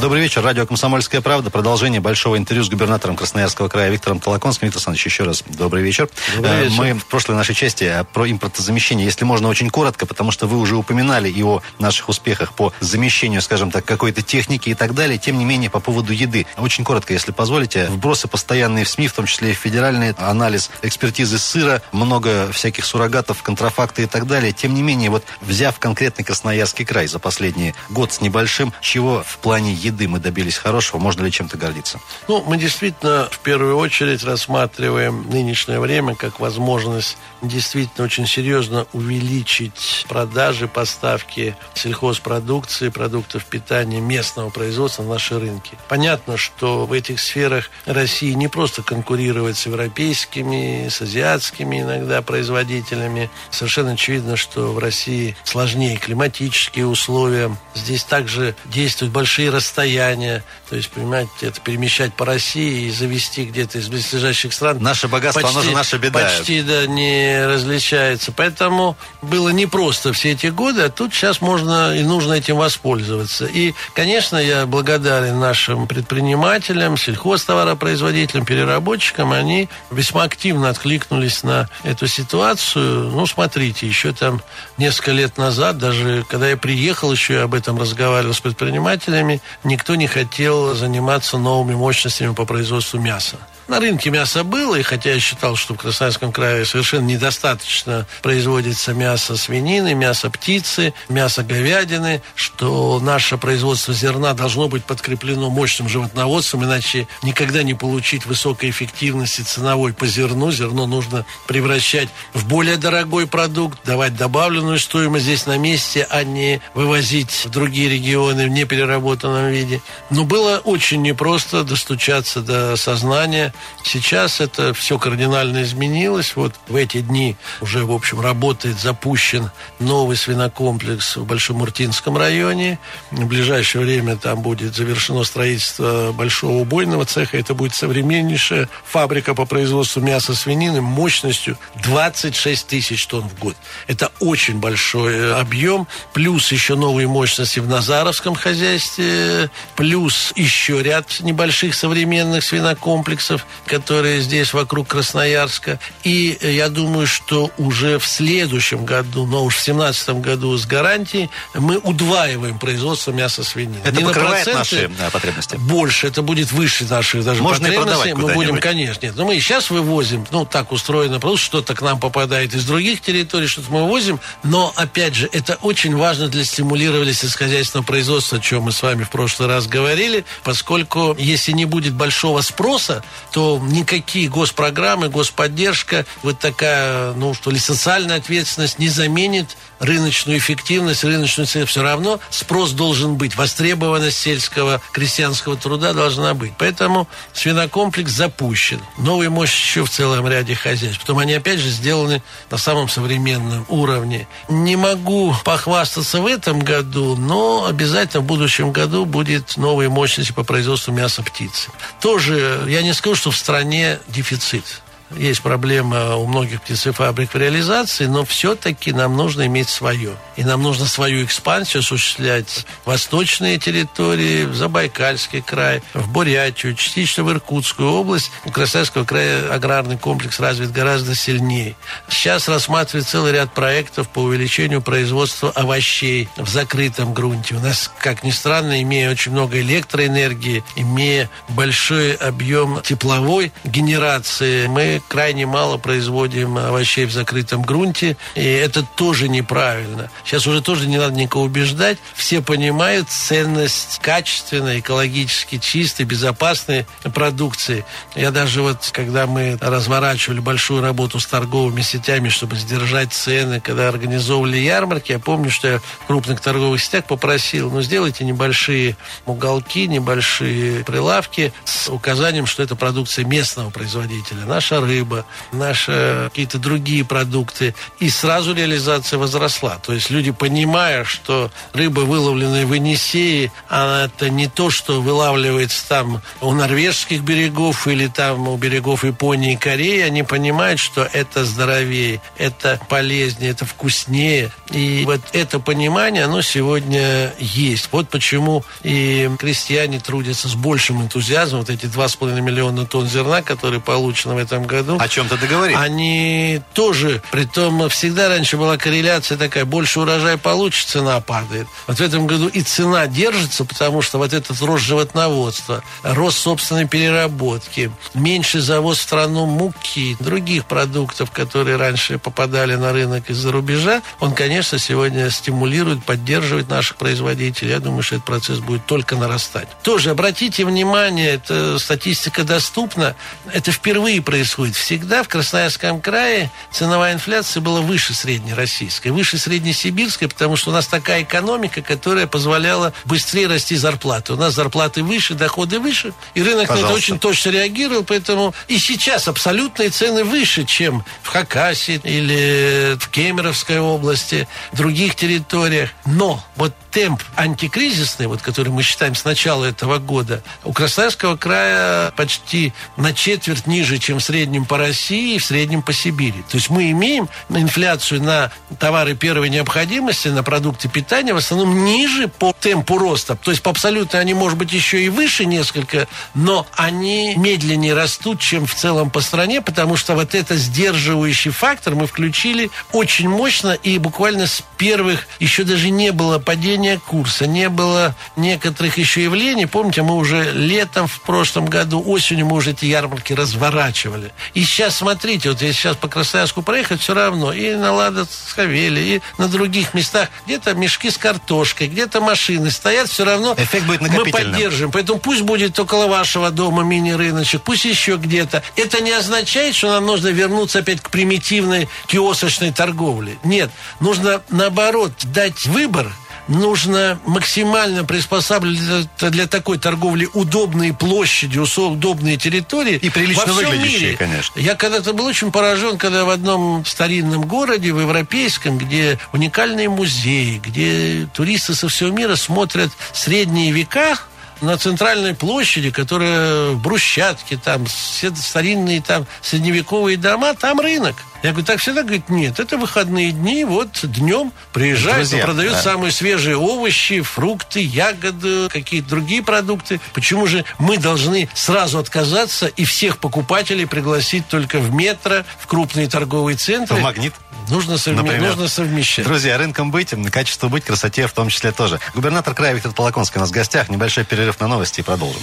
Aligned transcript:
Добрый 0.00 0.20
вечер. 0.20 0.42
Радио 0.42 0.66
«Комсомольская 0.66 1.20
правда». 1.20 1.50
Продолжение 1.50 2.00
большого 2.00 2.36
интервью 2.36 2.64
с 2.64 2.68
губернатором 2.68 3.16
Красноярского 3.16 3.68
края 3.68 3.90
Виктором 3.90 4.18
Толоконским. 4.18 4.66
Виктор 4.66 4.78
Александрович, 4.78 5.06
еще 5.06 5.22
раз 5.22 5.44
добрый 5.46 5.82
вечер. 5.82 6.08
Добрый 6.34 6.64
вечер. 6.64 6.76
Мы 6.76 6.94
в 6.94 7.06
прошлой 7.06 7.36
нашей 7.36 7.54
части 7.54 7.84
э, 7.84 8.04
про 8.04 8.28
импортозамещение, 8.28 9.06
если 9.06 9.24
можно, 9.24 9.48
очень 9.48 9.70
коротко, 9.70 10.04
потому 10.04 10.32
что 10.32 10.46
вы 10.46 10.58
уже 10.58 10.76
упоминали 10.76 11.30
и 11.30 11.42
о 11.42 11.62
наших 11.78 12.08
успехах 12.08 12.54
по 12.54 12.72
замещению, 12.80 13.40
скажем 13.40 13.70
так, 13.70 13.84
какой-то 13.84 14.20
техники 14.20 14.68
и 14.68 14.74
так 14.74 14.94
далее. 14.94 15.16
Тем 15.16 15.38
не 15.38 15.44
менее, 15.44 15.70
по 15.70 15.80
поводу 15.80 16.12
еды. 16.12 16.44
Очень 16.58 16.84
коротко, 16.84 17.12
если 17.12 17.30
позволите. 17.30 17.86
Вбросы 17.86 18.26
постоянные 18.26 18.84
в 18.84 18.88
СМИ, 18.88 19.06
в 19.08 19.12
том 19.12 19.26
числе 19.26 19.52
и 19.52 19.54
в 19.54 19.58
федеральный 19.58 20.10
анализ 20.18 20.70
экспертизы 20.82 21.38
сыра, 21.38 21.82
много 21.92 22.50
всяких 22.52 22.84
суррогатов, 22.84 23.42
контрафакты 23.42 24.02
и 24.02 24.06
так 24.06 24.26
далее. 24.26 24.52
Тем 24.52 24.74
не 24.74 24.82
менее, 24.82 25.08
вот 25.08 25.24
взяв 25.40 25.78
конкретный 25.78 26.24
Красноярский 26.24 26.84
край 26.84 27.06
за 27.06 27.20
последний 27.20 27.74
год 27.90 28.12
с 28.12 28.20
небольшим, 28.20 28.74
чего 28.82 29.22
в 29.24 29.38
плане 29.38 29.72
еды 29.72 29.93
еды 29.94 30.08
мы 30.08 30.18
добились 30.18 30.58
хорошего, 30.58 30.98
можно 30.98 31.22
ли 31.22 31.30
чем-то 31.30 31.56
гордиться? 31.56 32.00
Ну, 32.28 32.42
мы 32.46 32.56
действительно 32.56 33.28
в 33.30 33.38
первую 33.38 33.76
очередь 33.76 34.24
рассматриваем 34.24 35.30
нынешнее 35.30 35.80
время 35.80 36.14
как 36.14 36.40
возможность 36.40 37.16
действительно 37.42 38.04
очень 38.04 38.26
серьезно 38.26 38.86
увеличить 38.92 40.04
продажи, 40.08 40.68
поставки 40.68 41.56
сельхозпродукции, 41.74 42.88
продуктов 42.88 43.44
питания 43.46 44.00
местного 44.00 44.50
производства 44.50 45.02
на 45.02 45.10
наши 45.10 45.38
рынки. 45.38 45.78
Понятно, 45.88 46.36
что 46.36 46.86
в 46.86 46.92
этих 46.92 47.20
сферах 47.20 47.70
Россия 47.86 48.34
не 48.34 48.48
просто 48.48 48.82
конкурирует 48.82 49.56
с 49.56 49.66
европейскими, 49.66 50.88
с 50.88 51.00
азиатскими 51.00 51.82
иногда 51.82 52.22
производителями. 52.22 53.30
Совершенно 53.50 53.92
очевидно, 53.92 54.36
что 54.36 54.72
в 54.72 54.78
России 54.78 55.36
сложнее 55.44 55.96
климатические 55.96 56.86
условия. 56.86 57.56
Здесь 57.74 58.04
также 58.04 58.56
действуют 58.64 59.12
большие 59.12 59.50
расстояния 59.50 59.73
расстояние. 59.74 60.42
То 60.70 60.76
есть, 60.76 60.90
понимаете, 60.90 61.30
это 61.40 61.60
перемещать 61.60 62.14
по 62.14 62.24
России 62.24 62.86
и 62.86 62.90
завести 62.90 63.44
где-то 63.44 63.78
из 63.78 63.88
близлежащих 63.88 64.52
стран. 64.52 64.78
Наше 64.80 65.08
богатство, 65.08 65.40
почти, 65.40 65.56
оно 65.56 65.64
же 65.64 65.72
наша 65.72 65.98
беда. 65.98 66.20
Почти, 66.20 66.62
да, 66.62 66.86
не 66.86 67.44
различается. 67.46 68.32
Поэтому 68.32 68.96
было 69.20 69.48
непросто 69.50 70.12
все 70.12 70.32
эти 70.32 70.46
годы, 70.46 70.82
а 70.82 70.90
тут 70.90 71.12
сейчас 71.12 71.40
можно 71.40 71.96
и 71.96 72.02
нужно 72.02 72.34
этим 72.34 72.56
воспользоваться. 72.56 73.46
И, 73.46 73.74
конечно, 73.94 74.36
я 74.36 74.66
благодарен 74.66 75.38
нашим 75.40 75.86
предпринимателям, 75.86 76.96
сельхозтоваропроизводителям, 76.96 78.44
переработчикам. 78.44 79.32
Они 79.32 79.68
весьма 79.90 80.22
активно 80.22 80.68
откликнулись 80.68 81.42
на 81.42 81.68
эту 81.82 82.06
ситуацию. 82.06 83.10
Ну, 83.10 83.26
смотрите, 83.26 83.86
еще 83.86 84.12
там 84.12 84.40
несколько 84.78 85.12
лет 85.12 85.36
назад, 85.36 85.78
даже 85.78 86.24
когда 86.28 86.48
я 86.48 86.56
приехал, 86.56 87.12
еще 87.12 87.42
об 87.42 87.54
этом 87.54 87.78
разговаривал 87.78 88.34
с 88.34 88.40
предпринимателями, 88.40 89.40
никто 89.64 89.94
не 89.94 90.06
хотел 90.06 90.74
заниматься 90.74 91.38
новыми 91.38 91.74
мощностями 91.74 92.34
по 92.34 92.44
производству 92.44 93.00
мяса. 93.00 93.38
На 93.66 93.80
рынке 93.80 94.10
мясо 94.10 94.44
было, 94.44 94.76
и 94.76 94.82
хотя 94.82 95.14
я 95.14 95.20
считал, 95.20 95.56
что 95.56 95.72
в 95.72 95.78
Красноярском 95.78 96.32
крае 96.32 96.66
совершенно 96.66 97.06
недостаточно 97.06 98.06
производится 98.20 98.92
мясо 98.92 99.38
свинины, 99.38 99.94
мясо 99.94 100.28
птицы, 100.28 100.92
мясо 101.08 101.42
говядины, 101.42 102.20
что 102.34 103.00
наше 103.00 103.38
производство 103.38 103.94
зерна 103.94 104.34
должно 104.34 104.68
быть 104.68 104.84
подкреплено 104.84 105.48
мощным 105.48 105.88
животноводством, 105.88 106.64
иначе 106.64 107.08
никогда 107.22 107.62
не 107.62 107.72
получить 107.72 108.26
высокой 108.26 108.68
эффективности 108.68 109.40
ценовой 109.40 109.94
по 109.94 110.06
зерну. 110.06 110.52
Зерно 110.52 110.86
нужно 110.86 111.24
превращать 111.46 112.10
в 112.34 112.46
более 112.46 112.76
дорогой 112.76 113.26
продукт, 113.26 113.78
давать 113.86 114.14
добавленную 114.14 114.78
стоимость 114.78 115.24
здесь 115.24 115.46
на 115.46 115.56
месте, 115.56 116.06
а 116.10 116.22
не 116.22 116.60
вывозить 116.74 117.46
в 117.46 117.48
другие 117.48 117.88
регионы 117.88 118.44
в 118.44 118.50
непереработанном 118.50 119.48
виде. 119.48 119.80
Но 120.10 120.24
было 120.24 120.58
очень 120.58 121.00
непросто 121.00 121.64
достучаться 121.64 122.42
до 122.42 122.76
сознания 122.76 123.53
Сейчас 123.84 124.40
это 124.40 124.72
все 124.72 124.98
кардинально 124.98 125.62
изменилось. 125.62 126.36
Вот 126.36 126.54
в 126.68 126.76
эти 126.76 127.00
дни 127.00 127.36
уже, 127.60 127.84
в 127.84 127.92
общем, 127.92 128.20
работает, 128.20 128.80
запущен 128.80 129.50
новый 129.78 130.16
свинокомплекс 130.16 131.16
в 131.16 131.24
Большом 131.24 131.58
Муртинском 131.58 132.16
районе. 132.16 132.78
В 133.10 133.26
ближайшее 133.26 133.84
время 133.84 134.16
там 134.16 134.40
будет 134.40 134.74
завершено 134.74 135.24
строительство 135.24 136.12
большого 136.12 136.60
убойного 136.60 137.04
цеха. 137.04 137.36
Это 137.36 137.54
будет 137.54 137.74
современнейшая 137.74 138.68
фабрика 138.84 139.34
по 139.34 139.44
производству 139.44 140.00
мяса 140.00 140.34
свинины 140.34 140.80
мощностью 140.80 141.58
26 141.82 142.66
тысяч 142.66 143.06
тонн 143.06 143.28
в 143.28 143.38
год. 143.38 143.56
Это 143.86 144.10
очень 144.20 144.58
большой 144.58 145.34
объем. 145.34 145.86
Плюс 146.12 146.50
еще 146.52 146.74
новые 146.74 147.06
мощности 147.06 147.60
в 147.60 147.68
Назаровском 147.68 148.34
хозяйстве. 148.34 149.50
Плюс 149.76 150.32
еще 150.36 150.82
ряд 150.82 151.20
небольших 151.20 151.74
современных 151.74 152.44
свинокомплексов 152.44 153.43
которые 153.66 154.20
здесь 154.20 154.52
вокруг 154.52 154.88
Красноярска. 154.88 155.78
И 156.02 156.38
я 156.40 156.68
думаю, 156.68 157.06
что 157.06 157.50
уже 157.58 157.98
в 157.98 158.06
следующем 158.06 158.84
году, 158.84 159.26
но 159.26 159.44
уж 159.44 159.54
в 159.56 159.64
2017 159.64 160.08
году 160.20 160.56
с 160.56 160.66
гарантией, 160.66 161.30
мы 161.54 161.78
удваиваем 161.78 162.58
производство 162.58 163.12
мяса 163.12 163.44
свинины. 163.44 163.80
Это 163.84 163.96
Не 163.96 164.04
покрывает 164.04 164.46
наши 164.46 164.90
да, 164.98 165.10
потребности? 165.10 165.56
Больше. 165.56 166.06
Это 166.06 166.22
будет 166.22 166.52
выше 166.52 166.84
наших 166.84 167.24
даже 167.24 167.42
Можно 167.42 167.68
потребностей. 167.68 168.14
Мы 168.14 168.34
будем, 168.34 168.58
конечно. 168.58 169.06
Нет, 169.06 169.16
но 169.16 169.24
мы 169.24 169.36
и 169.36 169.40
сейчас 169.40 169.70
вывозим, 169.70 170.26
ну, 170.30 170.44
так 170.44 170.72
устроено, 170.72 171.20
просто 171.20 171.44
что-то 171.44 171.74
к 171.74 171.82
нам 171.82 171.98
попадает 171.98 172.54
из 172.54 172.64
других 172.64 173.00
территорий, 173.00 173.46
что-то 173.46 173.70
мы 173.70 173.84
вывозим. 173.84 174.20
Но, 174.42 174.72
опять 174.76 175.14
же, 175.14 175.28
это 175.32 175.58
очень 175.62 175.96
важно 175.96 176.28
для 176.28 176.44
стимулирования 176.44 177.12
сельскохозяйственного 177.12 177.84
производства, 177.86 178.38
о 178.38 178.40
чем 178.40 178.62
мы 178.62 178.72
с 178.72 178.82
вами 178.82 179.04
в 179.04 179.10
прошлый 179.10 179.48
раз 179.48 179.66
говорили, 179.66 180.24
поскольку 180.42 181.14
если 181.18 181.52
не 181.52 181.64
будет 181.64 181.94
большого 181.94 182.40
спроса, 182.40 183.02
то 183.34 183.60
никакие 183.60 184.28
госпрограммы, 184.28 185.08
господдержка, 185.08 186.06
вот 186.22 186.38
такая, 186.38 187.14
ну 187.14 187.34
что 187.34 187.50
ли, 187.50 187.58
социальная 187.58 188.18
ответственность 188.18 188.78
не 188.78 188.88
заменит 188.88 189.56
рыночную 189.80 190.38
эффективность, 190.38 191.02
рыночную 191.02 191.48
цель. 191.48 191.66
Все 191.66 191.82
равно 191.82 192.20
спрос 192.30 192.70
должен 192.70 193.16
быть, 193.16 193.36
востребованность 193.36 194.18
сельского 194.18 194.80
крестьянского 194.92 195.56
труда 195.56 195.92
должна 195.92 196.34
быть. 196.34 196.52
Поэтому 196.58 197.08
свинокомплекс 197.32 198.12
запущен. 198.12 198.80
Новые 198.98 199.30
мощи 199.30 199.56
еще 199.56 199.84
в 199.84 199.90
целом 199.90 200.28
ряде 200.28 200.54
хозяйств. 200.54 201.00
Потом 201.00 201.18
они 201.18 201.34
опять 201.34 201.58
же 201.58 201.70
сделаны 201.70 202.22
на 202.52 202.56
самом 202.56 202.88
современном 202.88 203.66
уровне. 203.68 204.28
Не 204.48 204.76
могу 204.76 205.34
похвастаться 205.44 206.20
в 206.20 206.26
этом 206.26 206.60
году, 206.60 207.16
но 207.16 207.66
обязательно 207.66 208.22
в 208.22 208.26
будущем 208.26 208.70
году 208.70 209.04
будет 209.04 209.56
новые 209.56 209.88
мощности 209.88 210.30
по 210.30 210.44
производству 210.44 210.92
мяса 210.92 211.22
птицы. 211.24 211.70
Тоже, 212.00 212.64
я 212.68 212.82
не 212.82 212.94
скажу, 212.94 213.16
что 213.16 213.23
в 213.30 213.36
стране 213.36 213.98
дефицит 214.08 214.82
есть 215.16 215.42
проблема 215.42 216.16
у 216.16 216.26
многих 216.26 216.62
птицефабрик 216.62 217.32
в 217.32 217.36
реализации, 217.36 218.06
но 218.06 218.24
все-таки 218.24 218.92
нам 218.92 219.16
нужно 219.16 219.46
иметь 219.46 219.68
свое. 219.68 220.16
И 220.36 220.44
нам 220.44 220.62
нужно 220.62 220.86
свою 220.86 221.24
экспансию 221.24 221.80
осуществлять 221.80 222.66
в 222.84 222.88
восточные 222.88 223.58
территории, 223.58 224.44
в 224.44 224.54
Забайкальский 224.54 225.42
край, 225.42 225.82
в 225.94 226.08
Бурятию, 226.10 226.74
частично 226.74 227.24
в 227.24 227.30
Иркутскую 227.30 227.90
область. 227.90 228.30
У 228.44 228.50
Красноярского 228.50 229.04
края 229.04 229.52
аграрный 229.52 229.98
комплекс 229.98 230.40
развит 230.40 230.72
гораздо 230.72 231.14
сильнее. 231.14 231.76
Сейчас 232.08 232.48
рассматривает 232.48 233.08
целый 233.08 233.32
ряд 233.32 233.52
проектов 233.54 234.08
по 234.08 234.20
увеличению 234.20 234.82
производства 234.82 235.50
овощей 235.50 236.28
в 236.36 236.48
закрытом 236.48 237.14
грунте. 237.14 237.54
У 237.54 237.60
нас, 237.60 237.90
как 237.98 238.24
ни 238.24 238.30
странно, 238.30 238.82
имея 238.82 239.10
очень 239.10 239.32
много 239.32 239.60
электроэнергии, 239.60 240.64
имея 240.76 241.30
большой 241.48 242.14
объем 242.14 242.80
тепловой 242.82 243.52
генерации, 243.64 244.66
мы 244.66 245.02
крайне 245.08 245.46
мало 245.46 245.76
производим 245.78 246.58
овощей 246.58 247.04
в 247.06 247.12
закрытом 247.12 247.62
грунте, 247.62 248.16
и 248.34 248.44
это 248.44 248.82
тоже 248.96 249.28
неправильно. 249.28 250.10
Сейчас 250.24 250.46
уже 250.46 250.62
тоже 250.62 250.86
не 250.86 250.98
надо 250.98 251.14
никого 251.14 251.44
убеждать. 251.44 251.98
Все 252.14 252.40
понимают 252.42 253.08
ценность 253.08 254.00
качественной, 254.02 254.80
экологически 254.80 255.58
чистой, 255.58 256.04
безопасной 256.04 256.86
продукции. 257.14 257.84
Я 258.14 258.30
даже 258.30 258.62
вот, 258.62 258.90
когда 258.92 259.26
мы 259.26 259.58
разворачивали 259.60 260.40
большую 260.40 260.82
работу 260.82 261.20
с 261.20 261.26
торговыми 261.26 261.82
сетями, 261.82 262.28
чтобы 262.28 262.56
сдержать 262.56 263.12
цены, 263.12 263.60
когда 263.60 263.88
организовывали 263.88 264.58
ярмарки, 264.58 265.12
я 265.12 265.18
помню, 265.18 265.50
что 265.50 265.68
я 265.68 265.78
в 265.78 266.06
крупных 266.06 266.40
торговых 266.40 266.82
сетях 266.82 267.04
попросил, 267.04 267.70
ну, 267.70 267.82
сделайте 267.82 268.24
небольшие 268.24 268.96
уголки, 269.26 269.86
небольшие 269.86 270.84
прилавки 270.84 271.52
с 271.64 271.88
указанием, 271.88 272.46
что 272.46 272.62
это 272.62 272.76
продукция 272.76 273.24
местного 273.24 273.70
производителя. 273.70 274.44
Наша 274.46 274.80
рыба, 274.84 275.24
наши 275.52 276.28
какие-то 276.30 276.58
другие 276.58 277.04
продукты. 277.04 277.74
И 277.98 278.10
сразу 278.10 278.54
реализация 278.54 279.18
возросла. 279.18 279.78
То 279.78 279.92
есть 279.92 280.10
люди, 280.10 280.30
понимая, 280.30 281.04
что 281.04 281.50
рыба, 281.72 282.00
выловленная 282.00 282.66
в 282.66 282.72
Енисее, 282.72 283.52
она 283.68 284.04
это 284.04 284.30
не 284.30 284.46
то, 284.46 284.70
что 284.70 285.00
вылавливается 285.00 285.88
там 285.88 286.22
у 286.40 286.52
норвежских 286.52 287.22
берегов 287.22 287.86
или 287.88 288.06
там 288.06 288.48
у 288.48 288.56
берегов 288.56 289.04
Японии 289.04 289.54
и 289.54 289.56
Кореи, 289.56 290.00
они 290.00 290.22
понимают, 290.22 290.80
что 290.80 291.08
это 291.12 291.44
здоровее, 291.44 292.20
это 292.36 292.80
полезнее, 292.88 293.50
это 293.50 293.64
вкуснее. 293.64 294.50
И 294.70 295.02
вот 295.06 295.20
это 295.32 295.58
понимание, 295.58 296.24
оно 296.24 296.42
сегодня 296.42 297.32
есть. 297.38 297.88
Вот 297.92 298.08
почему 298.08 298.64
и 298.82 299.30
крестьяне 299.38 300.00
трудятся 300.00 300.48
с 300.48 300.54
большим 300.54 301.02
энтузиазмом. 301.02 301.60
Вот 301.60 301.70
эти 301.70 301.86
2,5 301.86 302.40
миллиона 302.40 302.86
тонн 302.86 303.08
зерна, 303.08 303.42
которые 303.42 303.80
получены 303.80 304.34
в 304.34 304.38
этом 304.38 304.64
году. 304.64 304.73
О 304.98 305.08
чем-то 305.08 305.36
договорились. 305.36 305.78
Они 305.80 306.60
тоже, 306.72 307.22
при 307.30 307.44
том 307.44 307.88
всегда 307.88 308.28
раньше 308.28 308.56
была 308.56 308.76
корреляция 308.76 309.36
такая, 309.38 309.64
больше 309.64 310.00
урожай 310.00 310.38
получит, 310.38 310.88
цена 310.88 311.20
падает. 311.20 311.66
Вот 311.86 311.98
в 311.98 312.00
этом 312.00 312.26
году 312.26 312.48
и 312.48 312.62
цена 312.62 313.06
держится, 313.06 313.64
потому 313.64 314.02
что 314.02 314.18
вот 314.18 314.32
этот 314.32 314.60
рост 314.60 314.84
животноводства, 314.84 315.82
рост 316.02 316.38
собственной 316.38 316.86
переработки, 316.86 317.90
меньше 318.14 318.60
завоз 318.60 318.98
в 318.98 319.02
страну 319.02 319.46
муки, 319.46 320.16
других 320.20 320.64
продуктов, 320.64 321.30
которые 321.30 321.76
раньше 321.76 322.18
попадали 322.18 322.74
на 322.74 322.92
рынок 322.92 323.30
из-за 323.30 323.52
рубежа, 323.52 324.02
он, 324.20 324.34
конечно, 324.34 324.78
сегодня 324.78 325.30
стимулирует, 325.30 326.04
поддерживает 326.04 326.68
наших 326.68 326.96
производителей. 326.96 327.72
Я 327.72 327.80
думаю, 327.80 328.02
что 328.02 328.16
этот 328.16 328.26
процесс 328.26 328.58
будет 328.58 328.86
только 328.86 329.16
нарастать. 329.16 329.68
Тоже 329.82 330.10
обратите 330.10 330.64
внимание, 330.64 331.34
эта 331.34 331.78
статистика 331.78 332.44
доступна, 332.44 333.16
это 333.52 333.72
впервые 333.72 334.22
происходит. 334.22 334.63
Всегда 334.72 335.22
в 335.22 335.28
Красноярском 335.28 336.00
крае 336.00 336.50
ценовая 336.70 337.14
инфляция 337.14 337.60
была 337.60 337.80
выше 337.80 338.14
среднероссийской, 338.14 339.10
выше 339.10 339.38
среднесибирской, 339.38 340.28
потому 340.28 340.56
что 340.56 340.70
у 340.70 340.72
нас 340.72 340.86
такая 340.86 341.22
экономика, 341.22 341.82
которая 341.82 342.26
позволяла 342.26 342.92
быстрее 343.04 343.46
расти 343.46 343.76
зарплаты. 343.76 344.32
У 344.32 344.36
нас 344.36 344.54
зарплаты 344.54 345.02
выше, 345.02 345.34
доходы 345.34 345.80
выше, 345.80 346.12
и 346.34 346.42
рынок 346.42 346.68
Пожалуйста. 346.68 346.82
на 346.82 346.86
это 346.86 346.94
очень 346.96 347.18
точно 347.18 347.50
реагировал, 347.50 348.04
поэтому 348.04 348.54
и 348.68 348.78
сейчас 348.78 349.28
абсолютные 349.28 349.90
цены 349.90 350.24
выше, 350.24 350.64
чем 350.64 351.04
в 351.22 351.28
Хакасии 351.28 352.00
или 352.04 352.96
в 352.98 353.08
Кемеровской 353.08 353.78
области, 353.78 354.48
других 354.72 355.14
территориях. 355.14 355.90
Но 356.06 356.44
вот 356.56 356.74
темп 356.90 357.22
антикризисный, 357.36 358.26
вот, 358.26 358.40
который 358.40 358.68
мы 358.68 358.82
считаем 358.82 359.14
с 359.14 359.24
начала 359.24 359.64
этого 359.64 359.98
года, 359.98 360.42
у 360.62 360.72
Красноярского 360.72 361.36
края 361.36 362.12
почти 362.12 362.72
на 362.96 363.12
четверть 363.12 363.66
ниже, 363.66 363.98
чем 363.98 364.20
в 364.20 364.24
среднем 364.54 364.66
по 364.66 364.78
России 364.78 365.34
и 365.34 365.38
в 365.38 365.44
среднем 365.44 365.82
по 365.82 365.92
Сибири. 365.92 366.44
То 366.48 366.58
есть 366.58 366.70
мы 366.70 366.88
имеем 366.92 367.28
инфляцию 367.48 368.22
на 368.22 368.52
товары 368.78 369.16
первой 369.16 369.48
необходимости, 369.48 370.28
на 370.28 370.44
продукты 370.44 370.88
питания 370.88 371.34
в 371.34 371.38
основном 371.38 371.84
ниже 371.84 372.28
по 372.28 372.52
темпу 372.52 372.96
роста. 372.98 373.34
То 373.34 373.50
есть 373.50 373.62
по 373.62 373.70
абсолютно 373.70 374.20
они, 374.20 374.32
может 374.32 374.56
быть, 374.56 374.72
еще 374.72 375.02
и 375.02 375.08
выше 375.08 375.44
несколько, 375.44 376.06
но 376.34 376.68
они 376.76 377.34
медленнее 377.36 377.94
растут, 377.94 378.38
чем 378.38 378.66
в 378.66 378.74
целом 378.74 379.10
по 379.10 379.20
стране, 379.20 379.60
потому 379.60 379.96
что 379.96 380.14
вот 380.14 380.36
это 380.36 380.56
сдерживающий 380.56 381.50
фактор 381.50 381.96
мы 381.96 382.06
включили 382.06 382.70
очень 382.92 383.28
мощно 383.28 383.72
и 383.72 383.98
буквально 383.98 384.46
с 384.46 384.62
первых 384.78 385.26
еще 385.40 385.64
даже 385.64 385.90
не 385.90 386.12
было 386.12 386.38
падения 386.38 387.00
курса, 387.04 387.48
не 387.48 387.68
было 387.68 388.14
некоторых 388.36 388.98
еще 388.98 389.24
явлений. 389.24 389.66
Помните, 389.66 390.02
мы 390.02 390.14
уже 390.14 390.52
летом 390.52 391.08
в 391.08 391.20
прошлом 391.22 391.66
году, 391.66 392.00
осенью 392.06 392.46
мы 392.46 392.56
уже 392.56 392.70
эти 392.70 392.84
ярмарки 392.84 393.32
разворачивали. 393.32 394.30
И 394.52 394.62
сейчас, 394.62 394.96
смотрите, 394.96 395.50
вот 395.50 395.62
если 395.62 395.72
сейчас 395.72 395.96
по 395.96 396.08
Красноярску 396.08 396.62
проехать, 396.62 397.00
все 397.00 397.14
равно 397.14 397.52
и 397.52 397.74
на 397.74 397.92
Ладоцковеле, 397.92 399.16
и 399.16 399.22
на 399.38 399.48
других 399.48 399.94
местах, 399.94 400.28
где-то 400.46 400.74
мешки 400.74 401.10
с 401.10 401.18
картошкой, 401.18 401.88
где-то 401.88 402.20
машины 402.20 402.70
стоят, 402.70 403.08
все 403.08 403.24
равно 403.24 403.54
Эффект 403.56 403.86
будет 403.86 404.00
мы 404.02 404.24
поддержим. 404.30 404.90
Поэтому 404.90 405.18
пусть 405.18 405.42
будет 405.42 405.78
около 405.78 406.06
вашего 406.06 406.50
дома 406.50 406.82
мини-рыночек, 406.82 407.62
пусть 407.62 407.84
еще 407.84 408.16
где-то. 408.16 408.62
Это 408.76 409.00
не 409.00 409.12
означает, 409.12 409.74
что 409.74 409.90
нам 409.90 410.06
нужно 410.06 410.28
вернуться 410.28 410.80
опять 410.80 411.00
к 411.00 411.10
примитивной 411.10 411.88
киосочной 412.06 412.72
торговле. 412.72 413.38
Нет, 413.44 413.70
нужно 414.00 414.42
наоборот 414.50 415.12
дать 415.24 415.66
выбор 415.66 416.12
нужно 416.48 417.18
максимально 417.26 418.04
приспосабливать 418.04 419.08
для 419.18 419.46
такой 419.46 419.78
торговли 419.78 420.28
удобные 420.32 420.92
площади, 420.92 421.58
удобные 421.58 422.36
территории. 422.36 422.96
И 422.96 423.10
прилично 423.10 423.52
выглядящие, 423.52 424.16
конечно. 424.16 424.58
Я 424.58 424.74
когда-то 424.74 425.12
был 425.12 425.26
очень 425.26 425.52
поражен, 425.52 425.98
когда 425.98 426.24
в 426.24 426.30
одном 426.30 426.84
старинном 426.84 427.42
городе, 427.42 427.92
в 427.92 428.00
европейском, 428.00 428.78
где 428.78 429.18
уникальные 429.32 429.88
музеи, 429.88 430.60
где 430.64 431.28
туристы 431.32 431.74
со 431.74 431.88
всего 431.88 432.10
мира 432.10 432.36
смотрят 432.36 432.90
средние 433.12 433.72
века, 433.72 434.18
на 434.60 434.78
центральной 434.78 435.34
площади, 435.34 435.90
которая 435.90 436.70
в 436.70 436.80
брусчатке, 436.80 437.58
там 437.62 437.86
все 437.86 438.34
старинные 438.34 439.02
там 439.02 439.26
средневековые 439.42 440.16
дома, 440.16 440.54
там 440.54 440.80
рынок. 440.80 441.16
Я 441.44 441.50
говорю, 441.50 441.66
так 441.66 441.78
всегда? 441.78 442.02
Говорит, 442.02 442.30
нет, 442.30 442.58
это 442.58 442.78
выходные 442.78 443.30
дни, 443.30 443.66
вот 443.66 444.00
днем 444.02 444.50
приезжают, 444.72 445.28
Друзья, 445.28 445.44
продают 445.44 445.74
да. 445.74 445.82
самые 445.82 446.10
свежие 446.10 446.56
овощи, 446.56 447.20
фрукты, 447.20 447.80
ягоды, 447.80 448.70
какие-то 448.70 449.10
другие 449.10 449.42
продукты. 449.42 450.00
Почему 450.14 450.46
же 450.46 450.64
мы 450.78 450.96
должны 450.96 451.50
сразу 451.52 451.98
отказаться 451.98 452.66
и 452.68 452.86
всех 452.86 453.18
покупателей 453.18 453.86
пригласить 453.86 454.48
только 454.48 454.78
в 454.78 454.94
метро, 454.94 455.44
в 455.58 455.66
крупные 455.66 456.08
торговые 456.08 456.56
центры? 456.56 456.96
В 456.96 457.02
магнит? 457.02 457.34
Нужно, 457.68 457.98
совме... 457.98 458.40
нужно 458.40 458.66
совмещать. 458.66 459.26
Друзья, 459.26 459.58
рынком 459.58 459.90
быть, 459.90 460.14
качество 460.32 460.68
быть, 460.68 460.84
красоте 460.84 461.26
в 461.26 461.32
том 461.32 461.50
числе 461.50 461.72
тоже. 461.72 462.00
Губернатор 462.14 462.54
края 462.54 462.72
Виктор 462.72 462.92
Полоконский 462.92 463.36
у 463.36 463.40
нас 463.40 463.50
в 463.50 463.52
гостях. 463.52 463.90
Небольшой 463.90 464.24
перерыв 464.24 464.58
на 464.60 464.66
новости 464.68 465.00
и 465.00 465.02
продолжим. 465.02 465.42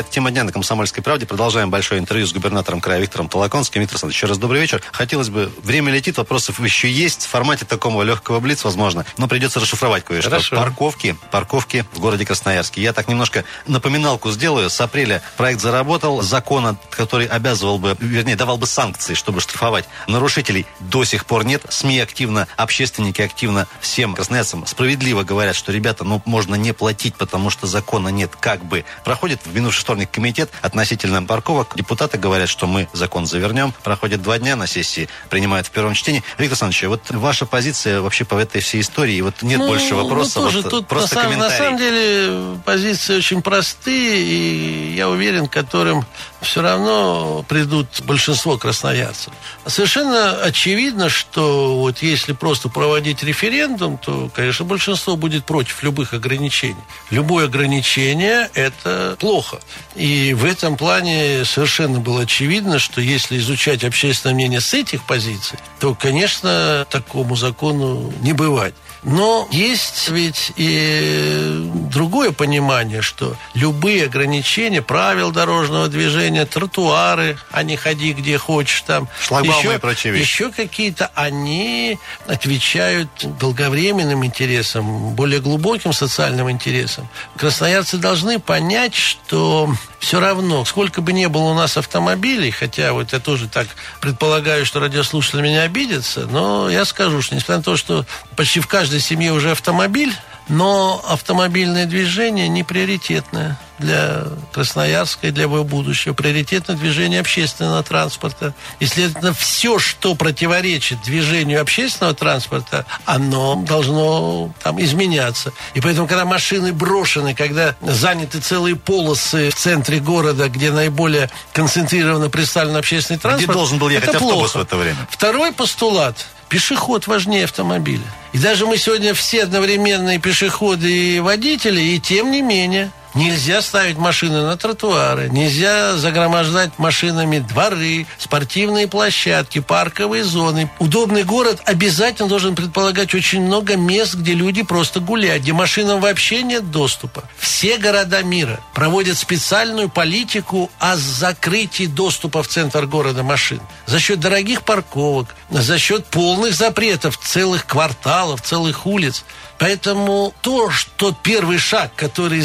Это 0.00 0.10
тема 0.10 0.30
дня 0.30 0.44
на 0.44 0.50
«Комсомольской 0.50 1.02
правде». 1.02 1.26
Продолжаем 1.26 1.68
большое 1.68 2.00
интервью 2.00 2.26
с 2.26 2.32
губернатором 2.32 2.80
края 2.80 3.00
Виктором 3.00 3.28
Толоконским. 3.28 3.82
Виктор 3.82 3.96
Александрович, 3.96 4.16
еще 4.16 4.26
раз 4.28 4.38
добрый 4.38 4.58
вечер. 4.58 4.82
Хотелось 4.92 5.28
бы... 5.28 5.52
Время 5.62 5.92
летит, 5.92 6.16
вопросов 6.16 6.58
еще 6.58 6.90
есть. 6.90 7.26
В 7.26 7.28
формате 7.28 7.66
такого 7.66 8.02
легкого 8.02 8.40
блиц, 8.40 8.64
возможно. 8.64 9.04
Но 9.18 9.28
придется 9.28 9.60
расшифровать 9.60 10.06
кое-что. 10.06 10.30
Хорошо. 10.30 10.56
Парковки. 10.56 11.18
Парковки 11.30 11.84
в 11.92 12.00
городе 12.00 12.24
Красноярске. 12.24 12.80
Я 12.80 12.94
так 12.94 13.08
немножко 13.08 13.44
напоминалку 13.66 14.30
сделаю. 14.30 14.70
С 14.70 14.80
апреля 14.80 15.20
проект 15.36 15.60
заработал. 15.60 16.22
Закона, 16.22 16.78
который 16.88 17.26
обязывал 17.26 17.78
бы, 17.78 17.94
вернее, 18.00 18.36
давал 18.36 18.56
бы 18.56 18.64
санкции, 18.64 19.12
чтобы 19.12 19.42
штрафовать 19.42 19.84
нарушителей, 20.08 20.64
до 20.78 21.04
сих 21.04 21.26
пор 21.26 21.44
нет. 21.44 21.66
СМИ 21.68 22.00
активно, 22.00 22.48
общественники 22.56 23.20
активно 23.20 23.68
всем 23.82 24.14
красноярцам 24.14 24.66
справедливо 24.66 25.24
говорят, 25.24 25.56
что, 25.56 25.72
ребята, 25.72 26.04
ну, 26.04 26.22
можно 26.24 26.54
не 26.54 26.72
платить, 26.72 27.16
потому 27.16 27.50
что 27.50 27.66
закона 27.66 28.08
нет. 28.08 28.30
Как 28.40 28.64
бы. 28.64 28.86
Проходит 29.04 29.40
в 29.44 29.54
минувший 29.54 29.89
вторник 29.90 30.12
комитет 30.12 30.50
относительно 30.62 31.20
парковок. 31.24 31.72
Депутаты 31.74 32.16
говорят, 32.16 32.48
что 32.48 32.68
мы 32.68 32.86
закон 32.92 33.26
завернем. 33.26 33.74
Проходит 33.82 34.22
два 34.22 34.38
дня 34.38 34.54
на 34.54 34.68
сессии, 34.68 35.08
принимают 35.30 35.66
в 35.66 35.72
первом 35.72 35.94
чтении. 35.94 36.22
Виктор 36.38 36.52
Александрович, 36.52 36.84
вот 36.84 37.10
ваша 37.10 37.44
позиция 37.44 38.00
вообще 38.00 38.24
по 38.24 38.36
этой 38.36 38.60
всей 38.60 38.82
истории, 38.82 39.16
и 39.16 39.20
вот 39.20 39.42
нет 39.42 39.58
ну, 39.58 39.66
больше 39.66 39.96
вопросов, 39.96 40.36
ну, 40.36 40.42
тоже, 40.44 40.62
вот 40.62 40.70
тут 40.70 40.86
просто 40.86 41.16
на, 41.16 41.22
комментарий. 41.24 41.50
На 41.50 41.58
самом 41.58 41.78
деле 41.78 42.60
позиции 42.64 43.16
очень 43.16 43.42
простые, 43.42 44.22
и 44.22 44.94
я 44.94 45.08
уверен, 45.08 45.48
которым 45.48 46.06
все 46.40 46.62
равно 46.62 47.44
придут 47.48 48.00
большинство 48.04 48.56
красноярцев. 48.56 49.32
Совершенно 49.66 50.42
очевидно, 50.42 51.08
что 51.08 51.76
вот 51.78 51.98
если 52.02 52.32
просто 52.32 52.68
проводить 52.68 53.22
референдум, 53.22 53.98
то, 53.98 54.30
конечно, 54.34 54.64
большинство 54.64 55.16
будет 55.16 55.44
против 55.44 55.82
любых 55.82 56.14
ограничений. 56.14 56.76
Любое 57.10 57.46
ограничение– 57.46 58.50
это 58.54 59.16
плохо. 59.18 59.60
И 59.96 60.34
в 60.34 60.44
этом 60.44 60.76
плане 60.76 61.44
совершенно 61.44 62.00
было 62.00 62.22
очевидно, 62.22 62.78
что 62.78 63.00
если 63.00 63.38
изучать 63.38 63.84
общественное 63.84 64.34
мнение 64.34 64.60
с 64.60 64.72
этих 64.72 65.04
позиций, 65.04 65.58
то, 65.78 65.94
конечно, 65.94 66.86
такому 66.90 67.36
закону 67.36 68.12
не 68.22 68.32
бывать. 68.32 68.74
Но 69.02 69.48
есть 69.50 70.08
ведь 70.08 70.52
и 70.56 71.70
другое 71.90 72.32
понимание, 72.32 73.00
что 73.02 73.36
любые 73.54 74.04
ограничения, 74.04 74.82
правил 74.82 75.30
дорожного 75.32 75.88
движения, 75.88 76.44
тротуары, 76.44 77.38
а 77.50 77.62
не 77.62 77.76
ходи 77.76 78.12
где 78.12 78.36
хочешь 78.36 78.82
там. 78.82 79.08
Шлагбаумы 79.20 79.58
еще, 79.58 79.74
и 79.74 79.78
прочие 79.78 80.12
вещи. 80.12 80.22
Еще 80.22 80.50
какие-то, 80.50 81.10
они 81.14 81.98
отвечают 82.26 83.08
долговременным 83.38 84.24
интересам, 84.24 85.14
более 85.14 85.40
глубоким 85.40 85.92
социальным 85.92 86.50
интересам. 86.50 87.08
Красноярцы 87.36 87.96
должны 87.96 88.38
понять, 88.38 88.94
что 88.94 89.74
все 89.98 90.20
равно, 90.20 90.64
сколько 90.64 91.00
бы 91.00 91.12
ни 91.12 91.26
было 91.26 91.50
у 91.50 91.54
нас 91.54 91.76
автомобилей, 91.76 92.50
хотя 92.50 92.92
вот 92.92 93.12
я 93.12 93.20
тоже 93.20 93.48
так 93.48 93.66
предполагаю, 94.00 94.66
что 94.66 94.80
радиослушатели 94.80 95.42
меня 95.42 95.62
обидятся, 95.62 96.26
но 96.26 96.70
я 96.70 96.84
скажу, 96.84 97.22
что 97.22 97.34
несмотря 97.34 97.58
на 97.58 97.62
то, 97.62 97.76
что 97.76 98.06
почти 98.36 98.60
в 98.60 98.66
каждой 98.90 99.06
семье 99.06 99.32
уже 99.32 99.52
автомобиль, 99.52 100.12
но 100.48 101.00
автомобильное 101.06 101.86
движение 101.86 102.48
не 102.48 102.64
приоритетное 102.64 103.56
для 103.80 104.24
Красноярска 104.52 105.28
и 105.28 105.30
для 105.30 105.44
его 105.44 105.64
будущего. 105.64 106.12
Приоритетное 106.12 106.76
движение 106.76 107.20
общественного 107.20 107.82
транспорта. 107.82 108.54
И, 108.78 108.86
следовательно, 108.86 109.32
все, 109.32 109.78
что 109.78 110.14
противоречит 110.14 111.02
движению 111.02 111.60
общественного 111.60 112.14
транспорта, 112.14 112.86
оно 113.04 113.56
должно 113.56 114.54
там 114.62 114.80
изменяться. 114.80 115.52
И 115.74 115.80
поэтому, 115.80 116.06
когда 116.06 116.24
машины 116.24 116.72
брошены, 116.72 117.34
когда 117.34 117.74
заняты 117.80 118.40
целые 118.40 118.76
полосы 118.76 119.50
в 119.50 119.54
центре 119.54 119.98
города, 119.98 120.48
где 120.48 120.70
наиболее 120.70 121.30
концентрированно 121.52 122.30
представлен 122.30 122.76
общественный 122.76 123.18
транспорт, 123.18 123.44
где 123.44 123.52
должен 123.52 123.78
был 123.78 123.88
ехать 123.88 124.10
это 124.10 124.18
автобус 124.18 124.52
плохо. 124.52 124.58
в 124.58 124.62
это 124.62 124.76
время? 124.76 125.08
Второй 125.10 125.52
постулат– 125.52 126.26
Пешеход 126.50 127.06
важнее 127.06 127.44
автомобиля. 127.44 128.02
И 128.32 128.38
даже 128.38 128.66
мы 128.66 128.76
сегодня 128.76 129.14
все 129.14 129.44
одновременные 129.44 130.18
пешеходы 130.18 130.90
и 130.90 131.20
водители, 131.20 131.80
и 131.80 132.00
тем 132.00 132.32
не 132.32 132.42
менее 132.42 132.90
Нельзя 133.14 133.60
ставить 133.60 133.98
машины 133.98 134.42
на 134.42 134.56
тротуары, 134.56 135.28
нельзя 135.30 135.96
загромождать 135.96 136.78
машинами 136.78 137.40
дворы, 137.40 138.06
спортивные 138.18 138.86
площадки, 138.86 139.58
парковые 139.58 140.22
зоны. 140.22 140.70
Удобный 140.78 141.24
город 141.24 141.60
обязательно 141.64 142.28
должен 142.28 142.54
предполагать 142.54 143.12
очень 143.14 143.42
много 143.42 143.76
мест, 143.76 144.14
где 144.14 144.34
люди 144.34 144.62
просто 144.62 145.00
гуляют, 145.00 145.42
где 145.42 145.52
машинам 145.52 146.00
вообще 146.00 146.42
нет 146.42 146.70
доступа. 146.70 147.24
Все 147.36 147.78
города 147.78 148.22
мира 148.22 148.60
проводят 148.74 149.18
специальную 149.18 149.88
политику 149.88 150.70
о 150.78 150.96
закрытии 150.96 151.86
доступа 151.86 152.44
в 152.44 152.48
центр 152.48 152.86
города 152.86 153.24
машин. 153.24 153.60
За 153.86 153.98
счет 153.98 154.20
дорогих 154.20 154.62
парковок, 154.62 155.34
за 155.50 155.78
счет 155.78 156.06
полных 156.06 156.54
запретов 156.54 157.18
целых 157.18 157.66
кварталов, 157.66 158.40
целых 158.42 158.86
улиц. 158.86 159.24
Поэтому 159.58 160.32
то, 160.40 160.70
что 160.70 161.14
первый 161.22 161.58
шаг, 161.58 161.92
который 161.94 162.40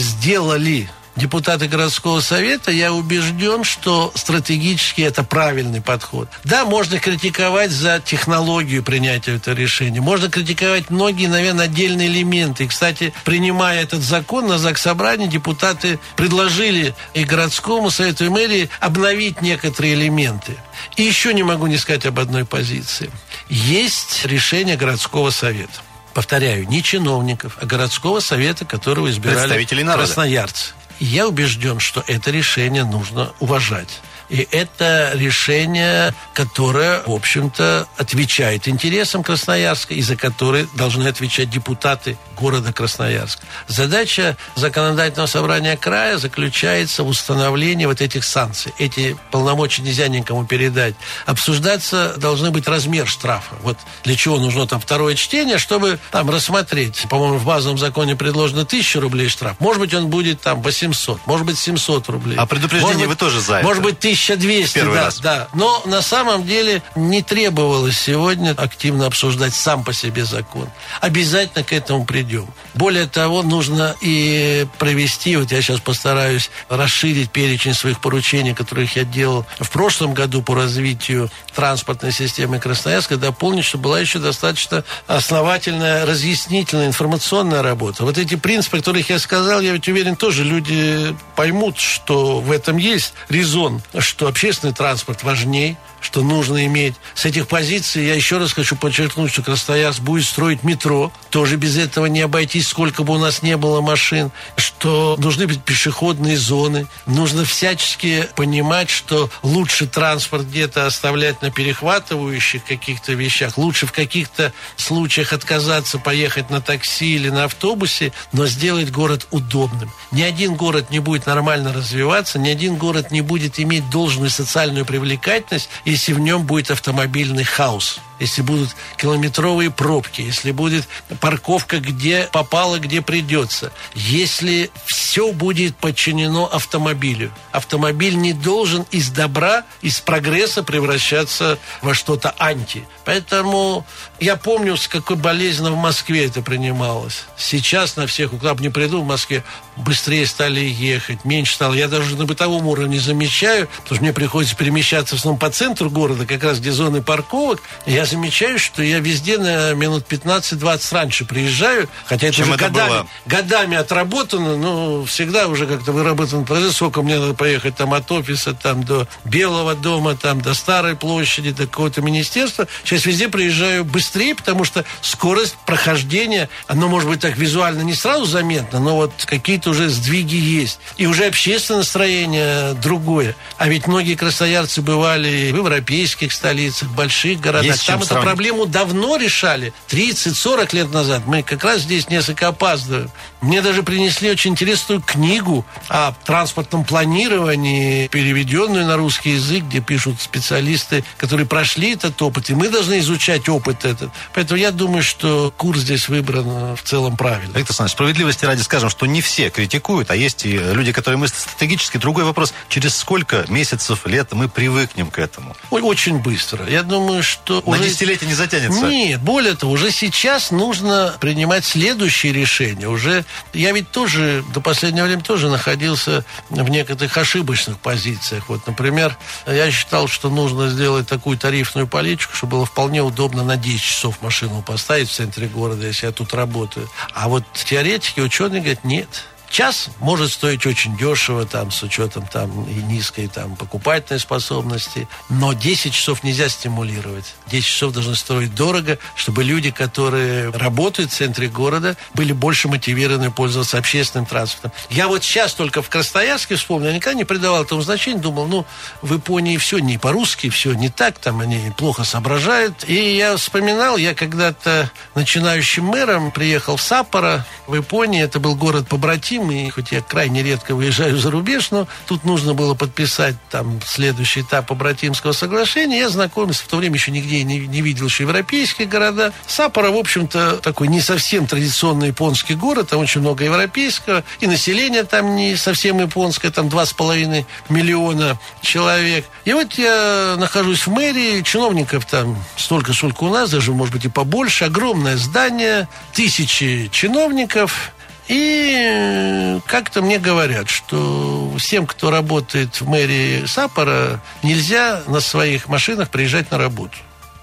сделали 0.56 0.90
депутаты 1.16 1.68
городского 1.68 2.20
совета, 2.20 2.72
я 2.72 2.92
убежден, 2.92 3.64
что 3.64 4.12
стратегически 4.16 5.02
это 5.02 5.24
правильный 5.24 5.82
подход. 5.82 6.28
Да, 6.44 6.66
можно 6.66 7.00
критиковать 7.00 7.72
за 7.72 8.02
технологию 8.04 8.84
принятия 8.84 9.36
этого 9.36 9.56
решения. 9.56 10.02
Можно 10.02 10.30
критиковать 10.30 10.90
многие, 10.90 11.28
наверное, 11.28 11.66
отдельные 11.66 12.08
элементы. 12.10 12.66
И, 12.66 12.68
кстати, 12.68 13.14
принимая 13.24 13.82
этот 13.82 14.02
закон 14.02 14.48
на 14.48 14.58
ЗАГС 14.58 14.82
собрании, 14.82 15.28
депутаты 15.28 16.00
предложили 16.18 16.94
и 17.14 17.24
городскому 17.24 17.92
совету, 17.92 18.26
и 18.26 18.30
мэрии 18.30 18.70
обновить 18.82 19.42
некоторые 19.42 19.94
элементы. 19.94 20.58
И 20.98 21.04
еще 21.04 21.34
не 21.34 21.44
могу 21.44 21.68
не 21.68 21.78
сказать 21.78 22.06
об 22.06 22.20
одной 22.20 22.46
позиции. 22.46 23.10
Есть 23.48 24.26
решение 24.26 24.76
городского 24.76 25.30
совета 25.30 25.80
повторяю, 26.16 26.68
не 26.68 26.82
чиновников, 26.82 27.58
а 27.62 27.66
городского 27.66 28.22
совета, 28.22 28.66
которого 28.66 29.12
избирали 29.12 29.66
красноярцы. 29.66 30.74
Я 31.00 31.28
убежден, 31.28 31.80
что 31.80 32.04
это 32.08 32.32
решение 32.32 32.86
нужно 32.86 33.34
уважать. 33.42 34.02
И 34.30 34.48
это 34.52 35.12
решение, 35.14 36.14
которое, 36.34 37.02
в 37.06 37.12
общем-то, 37.12 37.88
отвечает 37.98 38.68
интересам 38.68 39.24
Красноярска 39.24 39.94
и 39.94 40.02
за 40.02 40.16
которое 40.16 40.68
должны 40.76 41.08
отвечать 41.08 41.50
депутаты 41.50 42.18
города 42.36 42.74
Красноярск. 42.74 43.40
Задача 43.68 44.38
законодательного 44.56 45.28
собрания 45.28 45.78
края 45.78 46.18
заключается 46.18 47.04
в 47.04 47.08
установлении 47.08 47.86
вот 47.86 48.02
этих 48.02 48.24
санкций. 48.24 48.74
Эти 48.78 49.18
полномочия 49.32 49.82
нельзя 49.82 50.08
никому 50.08 50.46
передать. 50.46 50.96
Обсуждаться 51.26 52.14
должны 52.18 52.52
быть 52.52 52.68
размер 52.68 53.08
штрафа. 53.08 53.56
Вот 53.62 53.78
для 54.04 54.16
чего 54.16 54.38
нужно 54.38 54.68
там 54.68 54.80
второе 54.80 55.16
чтение, 55.16 55.58
чтобы 55.58 56.00
там 56.12 56.30
рассмотреть. 56.30 57.06
По-моему, 57.10 57.38
в 57.38 57.46
базовом 57.46 57.78
законе 57.78 58.16
предложено 58.16 58.62
1000 58.62 59.00
рублей 59.00 59.30
штраф. 59.30 59.56
Может 59.60 59.80
быть, 59.80 59.94
он 59.94 60.08
будет 60.08 60.42
там 60.42 60.62
800, 60.62 61.26
может 61.26 61.46
быть, 61.46 61.58
700 61.58 62.10
рублей. 62.10 62.38
А 62.38 62.46
предупреждение 62.46 63.08
может 63.08 63.10
вы 63.10 63.16
тоже 63.16 63.40
за 63.40 63.62
Может 63.62 63.84
быть, 63.84 64.00
1200, 64.16 64.74
Первый 64.74 64.96
да, 64.96 65.06
раз. 65.06 65.20
да. 65.20 65.48
Но 65.54 65.82
на 65.86 66.02
самом 66.02 66.46
деле 66.46 66.82
не 66.96 67.22
требовалось 67.22 67.98
сегодня 67.98 68.52
активно 68.52 69.06
обсуждать 69.08 69.54
сам 69.54 69.84
по 69.84 69.94
себе 69.94 70.26
закон. 70.26 70.70
Обязательно 71.02 71.64
к 71.64 71.74
этому 71.74 72.06
придем. 72.06 72.48
Более 72.74 73.08
того, 73.08 73.44
нужно 73.44 73.96
и 74.02 74.66
провести, 74.78 75.36
вот 75.36 75.52
я 75.52 75.62
сейчас 75.62 75.80
постараюсь 75.80 76.50
расширить 76.70 77.32
перечень 77.32 77.74
своих 77.74 78.00
поручений, 78.00 78.54
которых 78.54 78.96
я 78.96 79.04
делал 79.04 79.46
в 79.60 79.70
прошлом 79.70 80.14
году 80.14 80.42
по 80.42 80.56
развитию 80.56 81.30
транспортной 81.54 82.12
системы 82.12 82.60
Красноярска, 82.60 83.18
дополнить, 83.18 83.66
что 83.66 83.78
была 83.78 84.00
еще 84.00 84.20
достаточно 84.20 84.84
основательная, 85.08 86.06
разъяснительная, 86.06 86.88
информационная 86.88 87.62
работа. 87.62 88.04
Вот 88.04 88.18
эти 88.18 88.36
принципы, 88.36 88.78
которых 88.78 89.10
я 89.10 89.20
сказал, 89.20 89.62
я 89.62 89.72
ведь 89.72 89.88
уверен, 89.88 90.16
тоже 90.16 90.44
люди 90.44 91.16
поймут, 91.36 91.78
что 91.80 92.40
в 92.40 92.52
этом 92.52 92.78
есть 92.78 93.14
резон, 93.30 93.82
что 94.06 94.28
общественный 94.28 94.74
транспорт 94.74 95.24
важней, 95.24 95.78
что 96.06 96.22
нужно 96.22 96.66
иметь. 96.68 96.94
С 97.16 97.26
этих 97.26 97.48
позиций 97.48 98.06
я 98.06 98.14
еще 98.14 98.38
раз 98.38 98.54
хочу 98.54 98.76
подчеркнуть, 98.76 99.32
что 99.32 99.42
Красноярск 99.42 100.02
будет 100.02 100.26
строить 100.26 100.64
метро. 100.64 101.12
Тоже 101.32 101.56
без 101.56 101.78
этого 101.78 102.06
не 102.06 102.22
обойтись, 102.22 102.68
сколько 102.68 103.04
бы 103.04 103.16
у 103.16 103.18
нас 103.18 103.42
не 103.42 103.58
было 103.58 103.82
машин. 103.82 104.32
Что 104.56 105.16
нужны 105.18 105.48
быть 105.48 105.64
пешеходные 105.64 106.38
зоны. 106.38 106.88
Нужно 107.08 107.44
всячески 107.44 108.30
понимать, 108.36 108.92
что 108.92 109.32
лучше 109.42 109.88
транспорт 109.88 110.46
где-то 110.46 110.86
оставлять 110.86 111.42
на 111.42 111.50
перехватывающих 111.50 112.64
каких-то 112.64 113.14
вещах. 113.14 113.58
Лучше 113.58 113.88
в 113.88 113.92
каких-то 113.92 114.54
случаях 114.76 115.34
отказаться 115.34 115.98
поехать 115.98 116.52
на 116.52 116.62
такси 116.62 117.16
или 117.16 117.30
на 117.30 117.46
автобусе, 117.46 118.14
но 118.32 118.46
сделать 118.46 118.92
город 118.92 119.28
удобным. 119.32 119.92
Ни 120.12 120.22
один 120.22 120.54
город 120.54 120.92
не 120.92 121.00
будет 121.00 121.26
нормально 121.26 121.74
развиваться, 121.74 122.38
ни 122.38 122.50
один 122.50 122.76
город 122.76 123.10
не 123.10 123.22
будет 123.22 123.60
иметь 123.60 123.90
должную 123.90 124.30
социальную 124.30 124.86
привлекательность, 124.86 125.70
если 125.96 126.12
в 126.12 126.20
нем 126.20 126.44
будет 126.44 126.72
автомобильный 126.72 127.46
хаос 127.46 128.02
если 128.20 128.42
будут 128.42 128.76
километровые 128.98 129.72
пробки, 129.72 130.22
если 130.22 130.52
будет 130.52 130.88
парковка, 131.20 131.80
где 131.80 132.30
попало, 132.32 132.80
где 132.80 133.02
придется, 133.02 133.72
если 133.94 134.72
все 134.86 135.32
будет 135.32 135.76
подчинено 135.76 136.46
автомобилю. 136.46 137.32
Автомобиль 137.52 138.16
не 138.16 138.34
должен 138.34 138.86
из 138.92 139.10
добра, 139.10 139.64
из 139.82 140.00
прогресса 140.00 140.64
превращаться 140.64 141.58
во 141.82 141.94
что-то 141.94 142.34
анти. 142.38 142.86
Поэтому 143.06 143.86
я 144.20 144.36
помню, 144.36 144.78
с 144.78 144.88
какой 144.88 145.16
болезненно 145.16 145.72
в 145.72 145.78
Москве 145.78 146.26
это 146.26 146.42
принималось. 146.42 147.26
Сейчас 147.38 147.96
на 147.96 148.08
всех, 148.08 148.34
бы 148.34 148.62
не 148.62 148.70
приду 148.70 149.02
в 149.02 149.06
Москве, 149.06 149.44
быстрее 149.76 150.26
стали 150.26 150.62
ехать, 150.62 151.26
меньше 151.26 151.56
стало. 151.56 151.74
Я 151.74 151.88
даже 151.88 152.16
на 152.16 152.26
бытовом 152.26 152.68
уровне 152.68 153.00
замечаю, 153.00 153.68
потому 153.68 153.96
что 153.96 154.04
мне 154.04 154.14
приходится 154.14 154.56
перемещаться 154.56 155.16
в 155.16 155.20
основном 155.20 155.40
по 155.40 155.50
центру 155.50 155.90
города, 155.90 156.26
как 156.26 156.44
раз 156.44 156.60
где 156.60 156.72
зоны 156.72 157.02
парковок. 157.02 157.62
Я 157.86 158.05
замечаю, 158.06 158.60
что 158.60 158.82
я 158.84 159.00
везде 159.00 159.38
на 159.38 159.74
минут 159.74 160.06
15-20 160.10 160.94
раньше 160.94 161.26
приезжаю, 161.26 161.90
хотя 162.06 162.28
это 162.28 162.38
Чем 162.38 162.48
уже 162.48 162.56
это 162.56 162.70
годами, 162.70 162.90
было? 162.90 163.08
годами 163.26 163.78
отработано, 163.78 164.58
но 164.58 165.06
всегда 165.06 165.48
уже 165.48 165.68
как-то 165.68 165.92
выработан 165.92 166.46
процесс, 166.46 166.76
сколько 166.76 167.02
мне 167.02 167.20
надо 167.20 167.34
поехать 167.34 167.76
там 167.76 167.94
от 167.94 168.12
офиса 168.12 168.54
там 168.54 168.84
до 168.84 169.08
Белого 169.24 169.76
дома, 169.76 170.16
там 170.16 170.42
до 170.42 170.54
Старой 170.54 170.96
площади, 170.96 171.52
до 171.52 171.68
какого-то 171.68 172.02
министерства. 172.02 172.68
Сейчас 172.84 173.06
везде 173.06 173.28
приезжаю 173.28 173.86
быстрее, 173.86 174.36
потому 174.36 174.64
что 174.64 174.86
скорость 175.02 175.58
прохождения, 175.66 176.50
оно 176.68 176.88
может 176.88 177.10
быть 177.10 177.20
так 177.20 177.38
визуально 177.38 177.82
не 177.82 177.94
сразу 177.94 178.26
заметно, 178.26 178.80
но 178.80 178.96
вот 178.96 179.12
какие-то 179.26 179.72
уже 179.72 179.90
сдвиги 179.90 180.36
есть. 180.36 180.80
И 180.98 181.06
уже 181.06 181.26
общественное 181.26 181.80
настроение 181.80 182.74
другое. 182.82 183.36
А 183.58 183.68
ведь 183.68 183.88
многие 183.88 184.16
красноярцы 184.16 184.82
бывали 184.82 185.52
в 185.52 185.56
европейских 185.58 186.32
столицах, 186.32 186.90
больших 186.90 187.40
городах. 187.40 187.72
Есть 187.72 187.88
Там 187.88 187.95
там 188.00 188.18
эту 188.18 188.26
проблему 188.26 188.66
давно 188.66 189.18
решали. 189.18 189.74
30-40 189.90 190.76
лет 190.76 190.92
назад. 190.92 191.24
Мы 191.26 191.44
как 191.44 191.64
раз 191.64 191.82
здесь 191.82 192.10
несколько 192.10 192.48
опаздываем. 192.48 193.12
Мне 193.42 193.62
даже 193.62 193.84
принесли 193.84 194.32
очень 194.32 194.52
интересную 194.52 195.02
книгу 195.02 195.66
о 195.88 196.14
транспортном 196.26 196.84
планировании, 196.84 198.08
переведенную 198.08 198.86
на 198.86 198.98
русский 198.98 199.32
язык, 199.32 199.66
где 199.66 199.82
пишут 199.82 200.22
специалисты, 200.22 201.04
которые 201.18 201.46
прошли 201.46 201.94
этот 201.94 202.20
опыт. 202.22 202.50
И 202.50 202.56
мы 202.56 202.70
должны 202.70 203.00
изучать 203.00 203.48
опыт 203.48 203.86
этот. 203.86 204.10
Поэтому 204.34 204.60
я 204.60 204.72
думаю, 204.72 205.04
что 205.04 205.54
курс 205.56 205.82
здесь 205.82 206.10
выбран 206.10 206.76
в 206.76 206.82
целом 206.84 207.18
правильно. 207.18 207.48
Виктор 207.48 207.70
Александрович, 207.70 207.92
справедливости 207.92 208.46
ради 208.46 208.62
скажем, 208.62 208.90
что 208.90 209.06
не 209.06 209.22
все 209.22 209.50
критикуют, 209.50 210.10
а 210.10 210.16
есть 210.16 210.46
и 210.46 210.58
люди, 210.58 210.92
которые 210.92 211.20
мыслят 211.20 211.40
стратегически. 211.40 211.98
Другой 211.98 212.24
вопрос, 212.24 212.54
через 212.70 212.98
сколько 212.98 213.46
месяцев, 213.48 214.06
лет 214.06 214.32
мы 214.34 214.50
привыкнем 214.50 215.12
к 215.12 215.20
этому? 215.20 215.56
Ой, 215.70 215.82
очень 215.82 216.20
быстро. 216.20 216.68
Я 216.68 216.84
думаю, 216.84 217.22
что... 217.22 217.62
На 217.66 217.76
уже... 217.86 217.94
десятилетие 217.94 218.30
не 218.30 218.36
затянется? 218.36 218.82
Нет, 218.82 219.22
более 219.22 219.56
того, 219.56 219.74
уже 219.74 219.92
сейчас 219.92 220.52
нужно 220.52 221.16
принимать 221.20 221.66
следующие 221.66 222.34
решения. 222.34 222.88
Уже 222.88 223.26
я 223.54 223.72
ведь 223.72 223.92
тоже 223.92 224.44
до 224.54 224.62
последнего 224.62 225.06
времени 225.06 225.24
тоже 225.24 225.50
находился 225.50 226.26
в 226.50 226.70
некоторых 226.70 227.18
ошибочных 227.18 227.80
позициях. 227.80 228.50
Вот, 228.50 228.66
например, 228.68 229.18
я 229.48 229.72
считал, 229.72 230.08
что 230.08 230.30
нужно 230.30 230.70
сделать 230.70 231.08
такую 231.08 231.38
тарифную 231.38 231.88
политику, 231.88 232.36
чтобы 232.36 232.58
было 232.58 232.66
вполне 232.66 233.02
удобно 233.02 233.44
на 233.44 233.58
10 233.58 233.82
часов 233.82 234.22
машину 234.22 234.62
поставить 234.62 235.10
в 235.10 235.14
центре 235.14 235.48
города, 235.48 235.86
если 235.86 236.08
я 236.08 236.12
тут 236.12 236.34
работаю. 236.34 236.90
А 237.14 237.28
вот 237.28 237.44
теоретики, 237.54 238.20
ученые 238.20 238.62
говорят, 238.62 238.84
нет 238.84 239.26
час 239.56 239.88
может 240.00 240.34
стоить 240.34 240.66
очень 240.66 240.98
дешево, 240.98 241.46
там, 241.46 241.72
с 241.72 241.82
учетом 241.82 242.28
там, 242.28 242.66
и 242.66 242.74
низкой 242.74 243.30
там, 243.30 243.56
покупательной 243.56 244.20
способности, 244.20 245.08
но 245.30 245.54
10 245.54 245.94
часов 245.94 246.26
нельзя 246.26 246.50
стимулировать. 246.50 247.36
10 247.48 247.66
часов 247.66 247.94
должны 247.94 248.16
стоить 248.16 248.54
дорого, 248.54 249.00
чтобы 249.16 249.46
люди, 249.46 249.72
которые 249.72 250.50
работают 250.50 251.12
в 251.12 251.16
центре 251.16 251.48
города, 251.48 251.96
были 252.14 252.34
больше 252.34 252.68
мотивированы 252.68 253.32
пользоваться 253.32 253.78
общественным 253.78 254.26
транспортом. 254.26 254.74
Я 254.90 255.08
вот 255.08 255.24
сейчас 255.24 255.54
только 255.54 255.82
в 255.82 255.88
Красноярске 255.88 256.58
вспомнил, 256.58 256.90
я 256.90 256.94
никогда 256.94 257.18
не 257.18 257.24
придавал 257.24 257.64
этому 257.64 257.82
значения, 257.82 258.20
думал, 258.20 258.48
ну, 258.48 258.66
в 259.02 259.14
Японии 259.14 259.56
все 259.56 259.78
не 259.78 259.98
по-русски, 259.98 260.50
все 260.50 260.74
не 260.74 260.90
так, 260.90 261.18
там 261.20 261.40
они 261.40 261.72
плохо 261.78 262.04
соображают. 262.04 262.84
И 262.90 263.16
я 263.16 263.38
вспоминал, 263.38 263.96
я 263.96 264.14
когда-то 264.16 264.92
начинающим 265.14 265.86
мэром 265.86 266.32
приехал 266.32 266.76
в 266.76 266.82
Саппоро, 266.82 267.46
в 267.68 267.76
Японии, 267.76 268.22
это 268.22 268.42
был 268.42 268.56
город 268.56 268.90
побратим, 268.90 269.45
Крым, 269.46 269.52
и 269.52 269.70
хоть 269.70 269.92
я 269.92 270.02
крайне 270.02 270.44
редко 270.44 270.76
выезжаю 270.76 271.18
за 271.18 271.32
рубеж, 271.32 271.72
но 271.72 271.88
тут 272.08 272.24
нужно 272.24 272.54
было 272.54 272.74
подписать 272.74 273.36
там 273.50 273.80
следующий 273.86 274.42
этап 274.42 274.68
побратимского 274.68 275.32
соглашения. 275.32 276.00
Я 276.00 276.10
знакомился, 276.10 276.64
в 276.64 276.68
то 276.68 276.78
время 276.78 276.96
еще 276.96 277.12
нигде 277.12 277.44
не, 277.44 277.60
не 277.60 277.82
видел 277.82 278.06
еще 278.08 278.24
европейские 278.24 278.88
города. 278.88 279.34
Саппоро, 279.48 279.92
в 279.92 279.98
общем-то, 279.98 280.58
такой 280.58 280.88
не 280.88 281.02
совсем 281.02 281.48
традиционный 281.48 282.08
японский 282.08 282.56
город, 282.56 282.90
там 282.90 283.00
очень 283.00 283.22
много 283.22 283.44
европейского, 283.44 284.24
и 284.40 284.48
население 284.48 285.04
там 285.04 285.36
не 285.36 285.56
совсем 285.56 286.00
японское, 286.00 286.52
там 286.52 286.70
два 286.70 286.86
с 286.86 286.94
половиной 286.94 287.46
миллиона 287.70 288.40
человек. 288.62 289.26
И 289.46 289.54
вот 289.54 289.74
я 289.74 290.36
нахожусь 290.38 290.88
в 290.88 290.92
мэрии, 290.92 291.42
чиновников 291.42 292.06
там 292.06 292.44
столько, 292.58 292.94
сколько 292.94 293.26
у 293.26 293.30
нас, 293.30 293.50
даже, 293.50 293.72
может 293.74 293.94
быть, 293.94 294.06
и 294.06 294.10
побольше, 294.10 294.66
огромное 294.66 295.18
здание, 295.18 295.88
тысячи 296.14 296.90
чиновников, 296.92 297.92
и 298.28 298.76
э, 298.78 299.60
как-то 299.68 300.02
мне 300.02 300.18
говорят, 300.18 300.70
что 300.70 301.54
всем, 301.58 301.86
кто 301.86 302.10
работает 302.10 302.82
в 302.82 302.88
мэрии 302.88 303.46
Сапора, 303.46 304.22
нельзя 304.42 305.04
на 305.08 305.20
своих 305.20 305.68
машинах 305.68 306.10
приезжать 306.10 306.50
на 306.52 306.58
работу. 306.58 306.98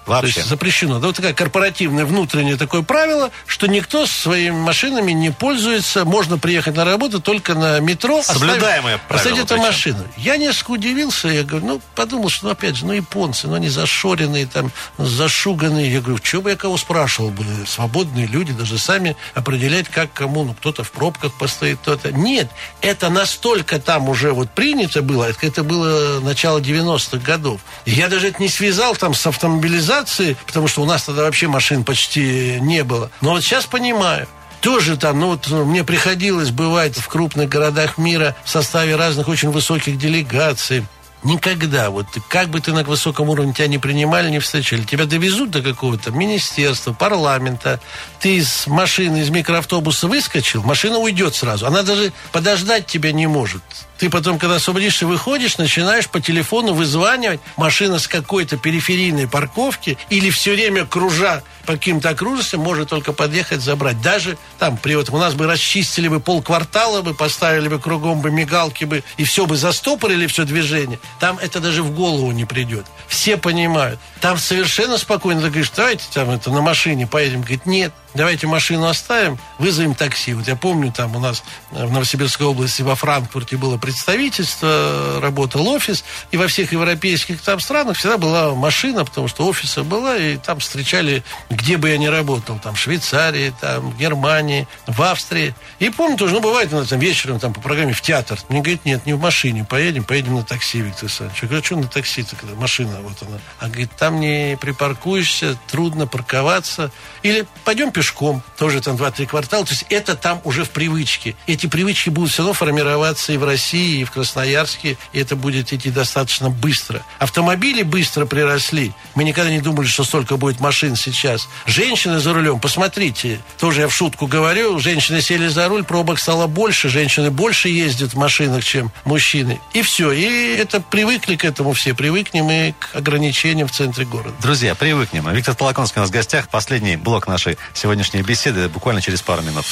Вообще. 0.05 0.33
То 0.33 0.39
есть 0.39 0.49
запрещено. 0.49 0.99
Да, 0.99 1.07
вот 1.07 1.15
такая 1.15 1.33
корпоративное 1.33 2.05
внутреннее 2.05 2.57
такое 2.57 2.81
правило, 2.81 3.31
что 3.47 3.67
никто 3.67 4.05
своими 4.05 4.55
машинами 4.55 5.13
не 5.13 5.31
пользуется. 5.31 6.03
Можно 6.03 6.37
приехать 6.37 6.75
на 6.75 6.83
работу 6.83 7.21
только 7.21 7.53
на 7.53 7.79
метро. 7.79 8.21
Соблюдаемое 8.21 8.95
оставив, 8.95 9.01
правило. 9.07 9.31
Оставить 9.31 9.39
эту 9.39 9.57
машину. 9.57 10.07
Я 10.17 10.37
несколько 10.37 10.71
удивился. 10.71 11.29
Я 11.29 11.43
говорю, 11.43 11.65
ну, 11.65 11.81
подумал, 11.95 12.29
что, 12.29 12.47
ну, 12.47 12.51
опять 12.51 12.75
же, 12.75 12.85
ну, 12.85 12.93
японцы, 12.93 13.47
ну, 13.47 13.53
они 13.53 13.69
зашоренные, 13.69 14.45
там, 14.45 14.71
зашуганные. 14.97 15.91
Я 15.91 16.01
говорю, 16.01 16.19
что 16.21 16.41
бы 16.41 16.49
я 16.49 16.55
кого 16.57 16.77
спрашивал 16.77 17.29
бы? 17.29 17.45
Свободные 17.65 18.27
люди 18.27 18.51
даже 18.51 18.77
сами 18.77 19.15
определять, 19.33 19.87
как 19.87 20.11
кому. 20.11 20.43
Ну, 20.43 20.53
кто-то 20.53 20.83
в 20.83 20.91
пробках 20.91 21.33
постоит, 21.33 21.79
кто-то. 21.79 22.11
Нет, 22.11 22.49
это 22.81 23.09
настолько 23.09 23.79
там 23.79 24.09
уже 24.09 24.33
вот 24.33 24.49
принято 24.51 25.01
было. 25.01 25.31
Это 25.41 25.63
было 25.63 26.19
начало 26.19 26.59
90-х 26.59 27.17
годов. 27.19 27.61
Я 27.85 28.09
даже 28.09 28.27
это 28.27 28.41
не 28.41 28.49
связал 28.49 28.95
там 28.95 29.13
с 29.13 29.25
автомобилизацией 29.25 29.92
цивилизации, 29.93 30.37
потому 30.45 30.67
что 30.67 30.81
у 30.81 30.85
нас 30.85 31.03
тогда 31.03 31.23
вообще 31.23 31.47
машин 31.47 31.83
почти 31.83 32.59
не 32.61 32.83
было. 32.83 33.11
Но 33.21 33.31
вот 33.31 33.43
сейчас 33.43 33.65
понимаю, 33.65 34.27
тоже 34.61 34.97
там, 34.97 35.19
ну 35.19 35.27
вот 35.27 35.47
ну, 35.49 35.65
мне 35.65 35.83
приходилось 35.83 36.51
бывать 36.51 36.97
в 36.97 37.07
крупных 37.07 37.49
городах 37.49 37.97
мира 37.97 38.35
в 38.43 38.49
составе 38.49 38.95
разных 38.95 39.27
очень 39.27 39.51
высоких 39.51 39.97
делегаций. 39.97 40.85
Никогда, 41.23 41.89
вот 41.89 42.07
как 42.27 42.49
бы 42.49 42.59
ты 42.59 42.73
на 42.73 42.83
высоком 42.83 43.29
уровне 43.29 43.53
тебя 43.53 43.67
не 43.67 43.77
принимали, 43.77 44.29
не 44.29 44.39
встречали, 44.39 44.83
тебя 44.83 45.05
довезут 45.05 45.51
до 45.51 45.61
какого-то 45.61 46.11
министерства, 46.11 46.91
парламента, 46.91 47.79
ты 48.19 48.35
из 48.35 48.67
машины, 48.67 49.21
из 49.21 49.29
микроавтобуса 49.29 50.07
выскочил, 50.07 50.63
машина 50.63 50.97
уйдет 50.97 51.35
сразу, 51.35 51.65
она 51.65 51.83
даже 51.83 52.11
подождать 52.33 52.87
тебя 52.87 53.13
не 53.13 53.27
может. 53.27 53.63
Ты 53.97 54.09
потом, 54.09 54.37
когда 54.37 54.55
освободишься, 54.55 55.07
выходишь, 55.07 55.57
начинаешь 55.57 56.09
по 56.09 56.19
телефону 56.19 56.73
вызванивать. 56.73 57.39
Машина 57.55 57.99
с 57.99 58.07
какой-то 58.09 58.57
периферийной 58.57 59.29
парковки 59.29 59.97
или 60.09 60.29
все 60.29 60.55
время 60.55 60.85
кружа 60.85 61.41
по 61.65 61.73
каким-то 61.73 62.09
окружностям 62.09 62.61
может 62.61 62.89
только 62.89 63.13
подъехать, 63.13 63.61
забрать. 63.61 64.01
Даже 64.01 64.37
там, 64.59 64.77
при 64.77 64.99
этом 64.99 65.15
у 65.15 65.17
нас 65.17 65.33
бы 65.33 65.47
расчистили 65.47 66.07
бы 66.07 66.19
полквартала, 66.19 67.01
бы 67.01 67.13
поставили 67.13 67.67
бы 67.67 67.79
кругом 67.79 68.21
бы 68.21 68.31
мигалки 68.31 68.85
бы, 68.85 69.03
и 69.17 69.23
все 69.23 69.45
бы 69.45 69.55
застопорили 69.55 70.27
все 70.27 70.45
движение. 70.45 70.99
Там 71.19 71.37
это 71.37 71.59
даже 71.59 71.83
в 71.83 71.91
голову 71.91 72.31
не 72.31 72.45
придет. 72.45 72.85
Все 73.07 73.37
понимают. 73.37 73.99
Там 74.21 74.37
совершенно 74.37 74.97
спокойно 74.97 75.41
ты 75.41 75.47
говоришь, 75.47 75.71
давайте 75.75 76.05
там 76.13 76.29
это 76.29 76.51
на 76.51 76.61
машине 76.61 77.07
поедем. 77.07 77.41
Говорит, 77.41 77.65
нет, 77.65 77.93
давайте 78.13 78.47
машину 78.47 78.87
оставим, 78.87 79.37
вызовем 79.59 79.95
такси. 79.95 80.33
Вот 80.33 80.47
я 80.47 80.55
помню, 80.55 80.91
там 80.91 81.15
у 81.15 81.19
нас 81.19 81.43
в 81.71 81.91
Новосибирской 81.91 82.45
области 82.45 82.81
во 82.81 82.95
Франкфурте 82.95 83.57
было 83.57 83.77
представительство, 83.77 85.19
работал 85.21 85.67
офис, 85.67 86.03
и 86.31 86.37
во 86.37 86.47
всех 86.47 86.71
европейских 86.71 87.41
там 87.41 87.59
странах 87.59 87.97
всегда 87.97 88.17
была 88.17 88.53
машина, 88.53 89.05
потому 89.05 89.27
что 89.27 89.47
офиса 89.47 89.83
была, 89.83 90.17
и 90.17 90.37
там 90.37 90.59
встречали, 90.59 91.23
где 91.49 91.77
бы 91.77 91.89
я 91.89 91.97
ни 91.97 92.07
работал, 92.07 92.59
там 92.59 92.75
в 92.75 92.79
Швейцарии, 92.79 93.53
там 93.59 93.91
в 93.91 93.97
Германии, 93.97 94.67
в 94.87 95.01
Австрии. 95.01 95.55
И 95.79 95.89
помню 95.89 96.17
тоже, 96.17 96.33
ну, 96.33 96.39
бывает, 96.39 96.71
ну, 96.71 96.85
там 96.85 96.99
вечером 96.99 97.39
там 97.39 97.53
по 97.53 97.61
программе 97.61 97.93
в 97.93 98.01
театр. 98.01 98.39
Мне 98.49 98.59
говорит, 98.59 98.85
нет, 98.85 99.05
не 99.05 99.13
в 99.13 99.19
машине, 99.19 99.63
поедем, 99.63 100.03
поедем 100.03 100.35
на 100.35 100.43
такси, 100.43 100.81
Виктор 100.81 101.05
Александрович. 101.05 101.41
Я 101.41 101.47
говорю, 101.47 101.61
«А 101.61 101.65
что 101.65 101.75
на 101.75 101.87
такси-то, 101.87 102.35
машина 102.55 102.99
вот 103.01 103.21
она? 103.21 103.39
А 103.59 103.67
говорит, 103.67 103.91
там 103.97 104.19
не 104.19 104.57
припаркуешься, 104.59 105.57
трудно 105.67 106.07
парковаться. 106.07 106.91
Или 107.23 107.45
пойдем 107.63 107.91
пешком 107.91 108.43
тоже 108.57 108.81
там 108.81 108.95
2-3 108.95 109.25
квартала. 109.27 109.65
То 109.65 109.71
есть 109.71 109.85
это 109.89 110.15
там 110.15 110.41
уже 110.43 110.65
в 110.65 110.69
привычке. 110.69 111.35
Эти 111.47 111.67
привычки 111.67 112.09
будут 112.09 112.31
все 112.31 112.43
равно 112.43 112.53
формироваться 112.53 113.33
и 113.33 113.37
в 113.37 113.45
России, 113.45 114.01
и 114.01 114.03
в 114.03 114.11
Красноярске, 114.11 114.97
и 115.13 115.19
это 115.19 115.35
будет 115.35 115.71
идти 115.73 115.89
достаточно 115.89 116.49
быстро. 116.49 117.03
Автомобили 117.19 117.83
быстро 117.83 118.25
приросли. 118.25 118.93
Мы 119.15 119.23
никогда 119.23 119.49
не 119.49 119.61
думали, 119.61 119.87
что 119.87 120.03
столько 120.03 120.37
будет 120.37 120.59
машин 120.59 120.95
сейчас. 120.95 121.47
Женщины 121.65 122.19
за 122.19 122.33
рулем, 122.33 122.59
посмотрите, 122.59 123.39
тоже 123.57 123.81
я 123.81 123.87
в 123.87 123.95
шутку 123.95 124.27
говорю, 124.27 124.79
женщины 124.79 125.21
сели 125.21 125.47
за 125.47 125.67
руль, 125.69 125.83
пробок 125.83 126.19
стало 126.19 126.47
больше, 126.47 126.89
женщины 126.89 127.31
больше 127.31 127.69
ездят 127.69 128.13
в 128.13 128.17
машинах, 128.17 128.63
чем 128.63 128.91
мужчины. 129.05 129.61
И 129.73 129.81
все. 129.81 130.11
И 130.11 130.55
это 130.57 130.81
привыкли 130.81 131.35
к 131.35 131.45
этому 131.45 131.73
все. 131.73 131.93
Привыкнем 131.93 132.49
и 132.51 132.73
к 132.73 132.95
ограничениям 132.95 133.67
в 133.67 133.71
центре 133.71 134.05
города. 134.05 134.35
Друзья, 134.41 134.75
привыкнем. 134.75 135.29
Виктор 135.33 135.55
Толоконский 135.55 135.99
у 135.99 136.01
нас 136.01 136.09
в 136.09 136.13
гостях. 136.13 136.49
Последний 136.49 136.97
блок 136.97 137.12
нашей 137.27 137.57
сегодня 137.73 137.93
сегодняшней 137.93 138.23
беседы 138.23 138.69
буквально 138.69 139.01
через 139.01 139.21
пару 139.21 139.43
минут. 139.43 139.65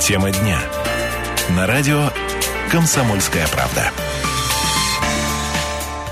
Тема 0.00 0.30
дня. 0.30 0.58
На 1.50 1.66
радио 1.66 2.10
«Комсомольская 2.70 3.46
правда». 3.48 3.92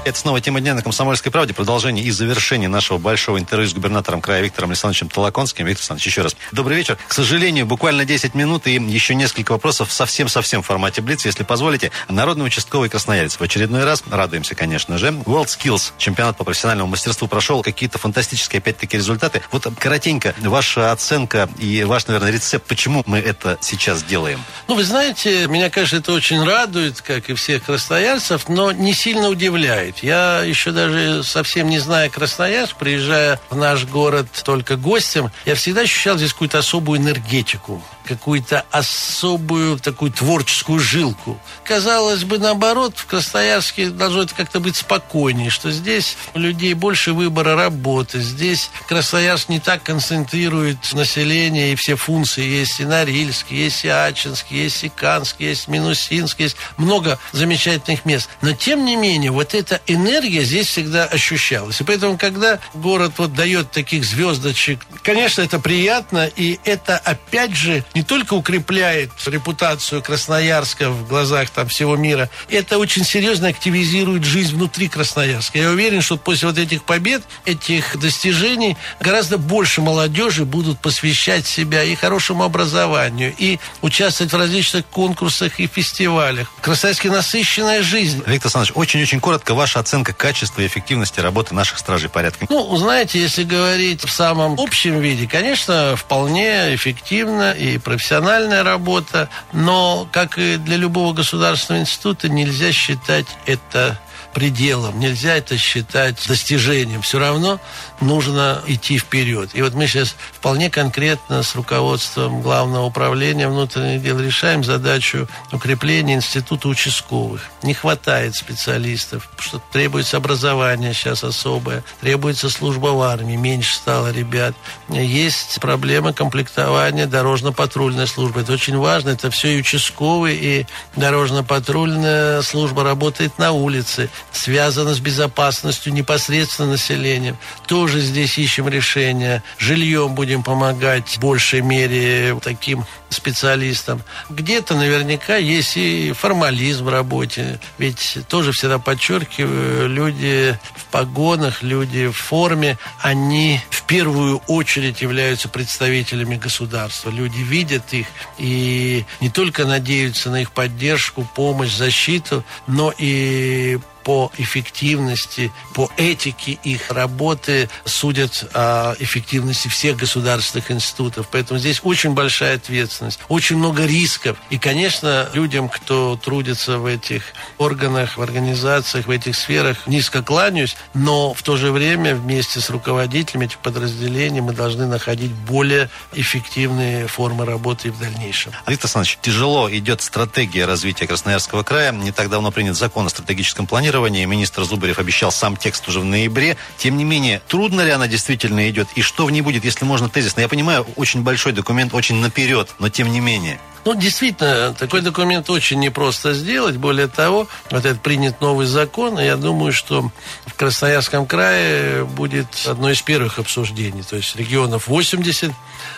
Это 0.07 0.21
снова 0.21 0.40
тема 0.40 0.61
дня 0.61 0.73
на 0.75 0.83
«Комсомольской 0.83 1.33
правде». 1.33 1.53
Продолжение 1.53 2.05
и 2.05 2.12
завершение 2.12 2.69
нашего 2.69 2.97
большого 2.97 3.40
интервью 3.40 3.69
с 3.69 3.75
губернатором 3.75 4.21
края 4.21 4.40
Виктором 4.40 4.71
Александровичем 4.71 5.09
Толоконским. 5.09 5.66
Виктор 5.66 5.81
Александрович, 5.81 6.07
еще 6.07 6.23
раз 6.23 6.37
добрый 6.53 6.77
вечер. 6.77 6.97
К 7.09 7.12
сожалению, 7.12 7.66
буквально 7.66 8.05
10 8.05 8.37
минут 8.37 8.69
и 8.69 8.75
еще 8.75 9.16
несколько 9.16 9.51
вопросов 9.51 9.90
совсем-совсем 9.90 10.62
в 10.62 10.66
формате 10.66 11.03
Блиц. 11.03 11.25
Если 11.25 11.42
позволите, 11.42 11.90
Народный 12.09 12.47
участковый 12.47 12.88
красноярец 12.88 13.35
в 13.35 13.42
очередной 13.42 13.83
раз, 13.83 14.05
радуемся, 14.09 14.55
конечно 14.55 14.97
же. 14.97 15.09
World 15.09 15.47
Skills, 15.47 15.90
чемпионат 15.99 16.37
по 16.37 16.45
профессиональному 16.45 16.88
мастерству 16.88 17.27
прошел. 17.27 17.64
Какие-то 17.64 17.99
фантастические, 17.99 18.59
опять-таки, 18.59 18.97
результаты. 18.97 19.42
Вот 19.51 19.66
коротенько, 19.77 20.37
ваша 20.38 20.92
оценка 20.92 21.49
и 21.59 21.83
ваш, 21.83 22.07
наверное, 22.07 22.31
рецепт, 22.31 22.64
почему 22.69 23.03
мы 23.07 23.19
это 23.19 23.59
сейчас 23.61 24.05
делаем? 24.05 24.40
Ну, 24.69 24.77
вы 24.77 24.85
знаете, 24.85 25.49
меня, 25.49 25.69
конечно, 25.69 25.97
это 25.97 26.12
очень 26.12 26.45
радует, 26.45 27.01
как 27.01 27.29
и 27.29 27.35
всех 27.35 27.64
красноярцев, 27.64 28.49
но 28.49 28.71
не 28.71 28.95
сильно 28.95 29.31
удивляет. 29.31 29.96
Я 30.03 30.43
еще 30.43 30.73
даже 30.73 31.23
совсем 31.23 31.69
не 31.69 31.79
зная 31.79 32.09
Красноярск, 32.11 32.77
приезжая 32.77 33.41
в 33.51 33.57
наш 33.57 33.85
город 33.85 34.27
только 34.45 34.77
гостем, 34.77 35.31
я 35.45 35.55
всегда 35.55 35.83
ощущал 35.83 36.17
здесь 36.17 36.33
какую-то 36.33 36.59
особую 36.59 37.01
энергетику 37.01 37.83
какую-то 38.07 38.64
особую 38.71 39.79
такую 39.79 40.12
творческую 40.12 40.79
жилку. 40.79 41.38
Казалось 41.64 42.25
бы, 42.25 42.38
наоборот, 42.38 42.95
в 42.97 43.07
Красноярске 43.07 43.90
должно 43.90 44.23
это 44.23 44.35
как-то 44.35 44.61
быть 44.61 44.77
спокойнее, 44.77 45.51
что 45.51 45.71
здесь 45.71 46.16
у 46.35 46.38
людей 46.38 46.75
больше 46.75 47.12
выбора 47.12 47.57
работы, 47.57 48.21
здесь 48.21 48.71
Красноярск 48.88 49.49
не 49.49 49.61
так 49.61 49.83
концентрирует 49.83 50.79
население 50.92 51.73
и 51.73 51.77
все 51.77 51.97
функции. 51.97 52.45
Есть 52.45 52.81
и 52.81 52.85
Норильск, 52.85 53.51
есть 53.51 53.85
и 53.85 53.88
Ачинск, 53.88 54.47
есть 54.51 54.85
и 54.85 54.88
Канск, 54.88 55.37
есть 55.40 55.69
Минусинск, 55.69 56.40
есть 56.40 56.57
много 56.77 57.19
замечательных 57.33 58.05
мест. 58.05 58.29
Но, 58.40 58.53
тем 58.53 58.85
не 58.85 58.97
менее, 58.97 59.31
вот 59.31 59.55
эта 59.55 59.81
энергия 59.87 60.42
здесь 60.42 60.69
всегда 60.69 61.05
ощущалась. 61.05 61.81
И 61.81 61.85
поэтому, 61.85 62.16
когда 62.16 62.61
город 62.75 63.14
вот 63.19 63.35
дает 63.35 63.71
таких 63.71 64.05
звездочек, 64.05 64.81
конечно, 65.03 65.42
это 65.42 65.59
приятно, 65.59 66.27
и 66.27 66.59
это, 66.64 66.97
опять 66.97 67.55
же, 67.55 67.85
не 67.97 68.03
только 68.03 68.35
укрепляет 68.35 69.11
репутацию 69.25 70.03
Красноярска 70.03 70.91
в 70.91 71.09
глазах 71.09 71.49
там 71.49 71.67
всего 71.67 71.97
мира, 71.97 72.29
это 72.51 72.77
очень 72.77 73.05
серьезно 73.05 73.49
активизирует 73.49 74.23
жизнь 74.23 74.55
внутри 74.55 74.89
Красноярска. 74.89 75.59
Я 75.59 75.71
уверен, 75.71 76.03
что 76.03 76.19
после 76.19 76.49
вот 76.49 76.59
этих 76.59 76.85
побед, 76.85 77.23
этих 77.47 77.99
достижений 77.99 78.77
гораздо 79.01 79.39
больше 79.39 79.81
молодежи 79.81 80.45
будут 80.45 80.79
посвящать 80.79 81.47
себя 81.47 81.85
и 81.85 81.95
хорошему 81.95 82.45
образованию, 82.45 83.33
и 83.39 83.59
участвовать 83.81 84.31
в 84.31 84.37
различных 84.37 84.85
конкурсах 84.85 85.59
и 85.59 85.67
фестивалях. 85.67 86.53
В 86.59 86.61
Красноярске 86.61 87.11
насыщенная 87.11 87.83
жизнь. 87.83 88.19
Виктор 88.27 88.49
Александрович, 88.49 88.73
очень-очень 88.75 89.21
коротко 89.21 89.55
ваша 89.55 89.81
оценка 89.81 90.13
качества 90.13 90.61
и 90.61 90.67
эффективности 90.67 91.21
работы 91.21 91.55
наших 91.55 91.79
стражей 91.79 92.11
порядка. 92.11 92.47
Ну, 92.51 92.77
знаете, 92.77 93.19
если 93.19 93.45
говорить 93.45 94.05
в 94.05 94.11
самом 94.11 94.57
общем 94.61 95.01
виде, 95.01 95.27
конечно, 95.27 95.97
вполне 95.97 96.75
эффективно 96.75 97.53
и 97.53 97.79
профессиональная 97.87 98.64
работа, 98.64 99.29
но, 99.53 100.09
как 100.11 100.38
и 100.38 100.57
для 100.57 100.77
любого 100.77 101.12
государственного 101.12 101.83
института, 101.83 102.29
нельзя 102.29 102.72
считать 102.72 103.27
это 103.46 104.01
пределом. 104.37 105.01
Нельзя 105.01 105.37
это 105.37 105.57
считать 105.57 106.22
достижением. 106.29 107.01
Все 107.01 107.18
равно 107.18 107.59
нужно 108.03 108.61
идти 108.66 108.99
вперед. 108.99 109.49
И 109.55 109.62
вот 109.62 109.72
мы 109.72 109.87
сейчас 109.87 110.14
вполне 110.31 110.68
конкретно 110.68 111.42
с 111.42 111.55
руководством 111.55 112.42
Главного 112.42 112.85
управления 112.85 113.49
внутренних 113.49 114.03
дел 114.03 114.20
решаем 114.20 114.62
задачу 114.62 115.27
укрепления 115.53 116.16
института 116.16 116.68
участковых. 116.68 117.40
Не 117.62 117.72
хватает 117.72 118.35
специалистов, 118.37 119.31
что 119.38 119.59
требуется 119.72 120.18
образование 120.18 120.92
сейчас 120.92 121.25
особое, 121.25 121.83
требуется 122.03 122.51
служба 122.51 122.88
в 122.88 123.01
армии, 123.01 123.37
меньше 123.37 123.75
стало 123.75 124.12
ребят. 124.12 124.55
Есть 124.90 125.59
проблема 125.62 126.12
комплектования 126.12 127.07
дорожно-патрульной 127.07 128.07
службы. 128.07 128.42
Это 128.42 128.53
очень 128.53 128.77
важно. 128.77 129.09
Это 129.11 129.31
все 129.31 129.57
и 129.57 129.61
участковые, 129.61 130.37
и 130.37 130.66
дорожно-патрульная 130.94 132.42
служба 132.42 132.85
работает 132.85 133.38
на 133.38 133.53
улице 133.53 134.11
связано 134.33 134.95
с 134.95 135.01
безопасностью 135.01 135.93
непосредственно 135.93 136.73
населения. 136.73 137.37
Тоже 137.67 138.01
здесь 138.01 138.39
ищем 138.39 138.69
решение. 138.69 139.43
Жильем 139.59 140.15
будем 140.15 140.43
помогать 140.43 141.17
в 141.17 141.19
большей 141.19 141.62
мере 141.62 142.39
таким 142.43 142.85
специалистам. 143.09 144.03
Где-то 144.29 144.75
наверняка 144.75 145.37
есть 145.37 145.77
и 145.77 146.12
формализм 146.12 146.85
в 146.85 146.89
работе. 146.89 147.61
Ведь 147.79 148.19
тоже 148.29 148.53
всегда 148.53 148.79
подчеркиваю, 148.79 149.89
люди 149.89 150.59
в 150.75 150.85
погонах, 150.87 151.62
люди 151.62 152.09
в 152.09 152.17
форме, 152.17 152.79
они 153.01 153.61
в 153.71 153.83
первую 153.85 154.39
очередь 154.49 155.03
являются 155.03 155.49
представителями 155.49 156.37
государства. 156.37 157.11
Люди 157.11 157.39
видят 157.39 157.93
их 157.93 158.07
и 158.39 159.05
не 159.21 159.31
только 159.31 159.65
надеются 159.65 160.31
на 160.31 160.43
их 160.43 160.51
поддержку, 160.51 161.27
помощь, 161.35 161.75
защиту, 161.75 162.45
но 162.67 162.93
и 162.97 163.79
по 164.07 164.31
эффективности, 164.38 165.51
по 165.75 165.90
этике 165.97 166.53
их 166.62 166.92
работы 166.92 167.69
судят 167.85 168.45
о 168.55 168.95
эффективности 169.01 169.66
всех 169.66 169.97
государственных 169.97 170.71
институтов. 170.71 171.27
Поэтому 171.29 171.59
здесь 171.59 171.81
очень 171.83 172.12
большая 172.12 172.55
ответственность, 172.55 173.19
очень 173.29 173.57
много 173.57 173.85
рисков. 173.85 174.37
И, 174.49 174.59
конечно, 174.59 175.29
людям, 175.33 175.69
кто 175.69 176.16
трудится 176.16 176.79
в 176.79 176.87
этих 176.87 177.25
органах, 177.59 178.16
в 178.16 178.23
организациях, 178.23 179.09
в 179.09 179.11
этих 179.11 179.35
сферах, 179.35 179.88
низко 179.88 180.23
кланяюсь, 180.23 180.77
но 180.95 181.35
в 181.35 181.42
то 181.42 181.57
же 181.57 181.73
время 181.73 182.14
вместе 182.14 182.61
с 182.61 182.71
руководителями 182.71 183.47
этих 183.47 183.59
подразделений 183.59 184.40
мы 184.40 184.53
должны 184.53 184.87
находить 184.87 185.33
более 185.33 185.90
эффективные 186.12 187.09
формы 187.09 187.45
работы 187.45 187.88
и 187.88 187.90
в 187.90 187.99
дальнейшем. 187.99 188.53
Виктор 188.69 188.85
Александрович, 188.85 189.19
тяжело 189.21 189.69
идет 189.69 190.01
стратегия 190.01 190.64
развития 190.64 191.09
Красноярского 191.09 191.64
края. 191.64 191.90
Не 191.90 192.12
так 192.12 192.31
давно 192.31 192.53
принят 192.53 192.77
закон 192.77 193.07
о 193.07 193.09
стратегическом 193.09 193.66
планировании 193.66 193.96
планирования. 193.97 194.27
Министр 194.27 194.65
Зубарев 194.65 194.99
обещал 194.99 195.33
сам 195.33 195.57
текст 195.57 195.89
уже 195.89 196.01
в 196.01 196.05
ноябре. 196.05 196.57
Тем 196.77 196.97
не 196.97 197.05
менее, 197.05 197.41
трудно 197.49 197.81
ли 197.81 197.91
она 197.91 198.07
действительно 198.07 198.69
идет? 198.69 198.89
И 198.95 199.03
что 199.03 199.25
в 199.25 199.31
ней 199.31 199.41
будет, 199.41 199.65
если 199.65 199.85
можно 199.85 200.09
тезисно? 200.09 200.41
Я 200.41 200.49
понимаю, 200.49 200.87
очень 200.97 201.23
большой 201.23 201.53
документ, 201.53 201.95
очень 201.95 202.17
наперед, 202.17 202.69
но 202.79 202.89
тем 202.89 203.11
не 203.11 203.21
менее. 203.21 203.59
Ну, 203.87 203.94
действительно, 203.94 204.75
такой 204.75 205.01
документ 205.01 205.49
очень 205.49 205.79
непросто 205.79 206.35
сделать. 206.35 206.77
Более 206.77 207.07
того, 207.07 207.46
вот 207.70 207.85
этот 207.85 208.03
принят 208.03 208.40
новый 208.40 208.66
закон, 208.66 209.16
и 209.16 209.25
я 209.25 209.37
думаю, 209.37 209.72
что 209.72 210.11
в 210.44 210.55
Красноярском 210.55 211.25
крае 211.25 212.05
будет 212.05 212.49
одно 212.66 212.90
из 212.90 213.01
первых 213.03 213.38
обсуждений. 213.38 214.03
То 214.03 214.16
есть 214.16 214.35
регионов 214.35 214.88
80, 214.88 215.53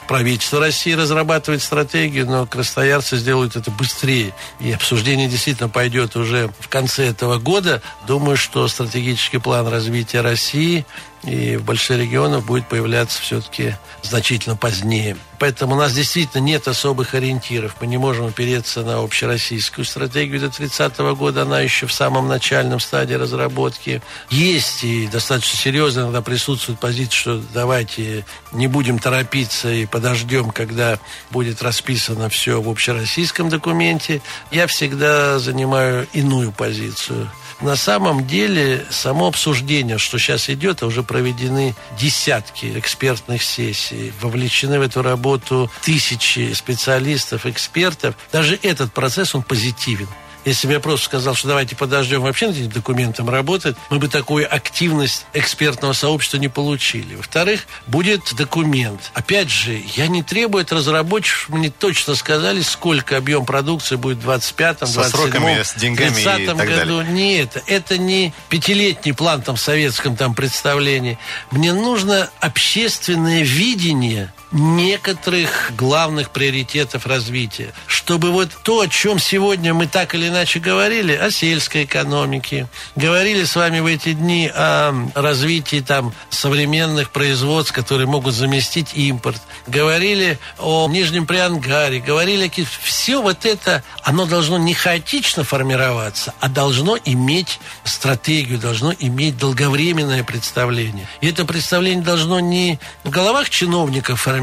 правительство 0.06 0.60
России 0.60 0.92
разрабатывает 0.92 1.62
стратегию, 1.62 2.26
но 2.26 2.44
красноярцы 2.44 3.16
сделают 3.16 3.56
это 3.56 3.70
быстрее. 3.70 4.34
И 4.60 4.70
обсуждение 4.70 5.26
действительно 5.26 5.70
пойдет 5.70 6.14
уже 6.14 6.50
в 6.60 6.68
конце 6.68 7.06
этого 7.06 7.38
года. 7.38 7.80
Думаю, 8.06 8.36
что 8.36 8.68
стратегический 8.68 9.38
план 9.38 9.66
развития 9.66 10.20
России 10.20 10.84
и 11.28 11.56
в 11.56 11.64
больших 11.64 11.98
регионах 11.98 12.44
будет 12.44 12.66
появляться 12.66 13.20
все-таки 13.20 13.74
значительно 14.02 14.56
позднее. 14.56 15.16
Поэтому 15.38 15.74
у 15.74 15.78
нас 15.78 15.92
действительно 15.92 16.40
нет 16.42 16.66
особых 16.66 17.14
ориентиров. 17.14 17.76
Мы 17.80 17.86
не 17.86 17.98
можем 17.98 18.26
опереться 18.26 18.82
на 18.82 19.02
общероссийскую 19.02 19.84
стратегию 19.84 20.40
до 20.40 20.50
30 20.50 20.98
года. 21.16 21.42
Она 21.42 21.60
еще 21.60 21.86
в 21.86 21.92
самом 21.92 22.28
начальном 22.28 22.80
стадии 22.80 23.14
разработки. 23.14 24.02
Есть 24.30 24.82
и 24.84 25.06
достаточно 25.06 25.58
серьезно 25.58 26.00
иногда 26.00 26.22
присутствует 26.22 26.80
позиция, 26.80 27.18
что 27.18 27.42
давайте 27.52 28.24
не 28.52 28.66
будем 28.66 28.98
торопиться 28.98 29.70
и 29.70 29.86
подождем, 29.86 30.50
когда 30.50 30.98
будет 31.30 31.62
расписано 31.62 32.28
все 32.28 32.60
в 32.60 32.68
общероссийском 32.68 33.48
документе. 33.48 34.22
Я 34.50 34.66
всегда 34.66 35.38
занимаю 35.38 36.08
иную 36.12 36.52
позицию– 36.52 37.30
на 37.60 37.76
самом 37.76 38.26
деле 38.26 38.86
само 38.90 39.26
обсуждение, 39.26 39.98
что 39.98 40.18
сейчас 40.18 40.48
идет, 40.48 40.82
а 40.82 40.86
уже 40.86 41.02
проведены 41.02 41.74
десятки 41.98 42.78
экспертных 42.78 43.42
сессий, 43.42 44.12
вовлечены 44.20 44.78
в 44.78 44.82
эту 44.82 45.02
работу 45.02 45.70
тысячи 45.82 46.52
специалистов, 46.52 47.46
экспертов. 47.46 48.14
Даже 48.32 48.58
этот 48.62 48.92
процесс, 48.92 49.34
он 49.34 49.42
позитивен. 49.42 50.08
Если 50.44 50.66
бы 50.66 50.74
я 50.74 50.80
просто 50.80 51.06
сказал, 51.06 51.34
что 51.34 51.48
давайте 51.48 51.76
подождем 51.76 52.22
вообще 52.22 52.48
над 52.48 52.56
этим 52.56 52.70
документом 52.70 53.28
работать, 53.28 53.76
мы 53.90 53.98
бы 53.98 54.08
такую 54.08 54.52
активность 54.52 55.26
экспертного 55.34 55.92
сообщества 55.92 56.38
не 56.38 56.48
получили. 56.48 57.14
Во-вторых, 57.16 57.66
будет 57.86 58.34
документ. 58.34 59.10
Опять 59.14 59.50
же, 59.50 59.80
я 59.94 60.06
не 60.06 60.22
требую 60.22 60.62
от 60.62 60.72
разработчиков, 60.72 61.48
мне 61.50 61.70
точно 61.70 62.14
сказали, 62.14 62.62
сколько 62.62 63.16
объем 63.16 63.44
продукции 63.44 63.96
будет 63.96 64.18
в 64.18 64.28
25-м, 64.28 64.88
27-м, 64.88 65.64
с 65.64 65.74
деньгами 65.74 66.14
30 66.14 66.46
году. 66.46 66.98
Далее. 66.98 67.04
Не 67.12 67.38
это. 67.38 67.62
Это 67.66 67.98
не 67.98 68.32
пятилетний 68.48 69.14
план 69.14 69.42
там 69.42 69.56
в 69.56 69.60
советском 69.60 70.16
там 70.16 70.34
представлении. 70.34 71.18
Мне 71.50 71.72
нужно 71.72 72.30
общественное 72.40 73.42
видение 73.42 74.32
некоторых 74.52 75.72
главных 75.76 76.30
приоритетов 76.30 77.06
развития. 77.06 77.72
Чтобы 77.86 78.30
вот 78.30 78.50
то, 78.62 78.80
о 78.80 78.88
чем 78.88 79.18
сегодня 79.18 79.74
мы 79.74 79.86
так 79.86 80.14
или 80.14 80.28
иначе 80.28 80.58
говорили, 80.58 81.12
о 81.12 81.30
сельской 81.30 81.84
экономике, 81.84 82.68
говорили 82.96 83.44
с 83.44 83.56
вами 83.56 83.80
в 83.80 83.86
эти 83.86 84.12
дни 84.12 84.50
о 84.54 84.94
развитии 85.14 85.80
там 85.80 86.14
современных 86.30 87.10
производств, 87.10 87.72
которые 87.72 88.06
могут 88.06 88.34
заместить 88.34 88.94
импорт, 88.94 89.40
говорили 89.66 90.38
о 90.58 90.88
Нижнем 90.88 91.26
Приангаре, 91.26 92.00
говорили, 92.00 92.50
все 92.82 93.20
вот 93.20 93.44
это, 93.44 93.82
оно 94.02 94.26
должно 94.26 94.58
не 94.58 94.74
хаотично 94.74 95.44
формироваться, 95.44 96.34
а 96.40 96.48
должно 96.48 96.96
иметь 97.04 97.58
стратегию, 97.84 98.58
должно 98.58 98.92
иметь 98.98 99.36
долговременное 99.36 100.24
представление. 100.24 101.06
И 101.20 101.28
это 101.28 101.44
представление 101.44 102.04
должно 102.04 102.40
не 102.40 102.78
в 103.04 103.10
головах 103.10 103.50
чиновников 103.50 104.20
формироваться, 104.20 104.37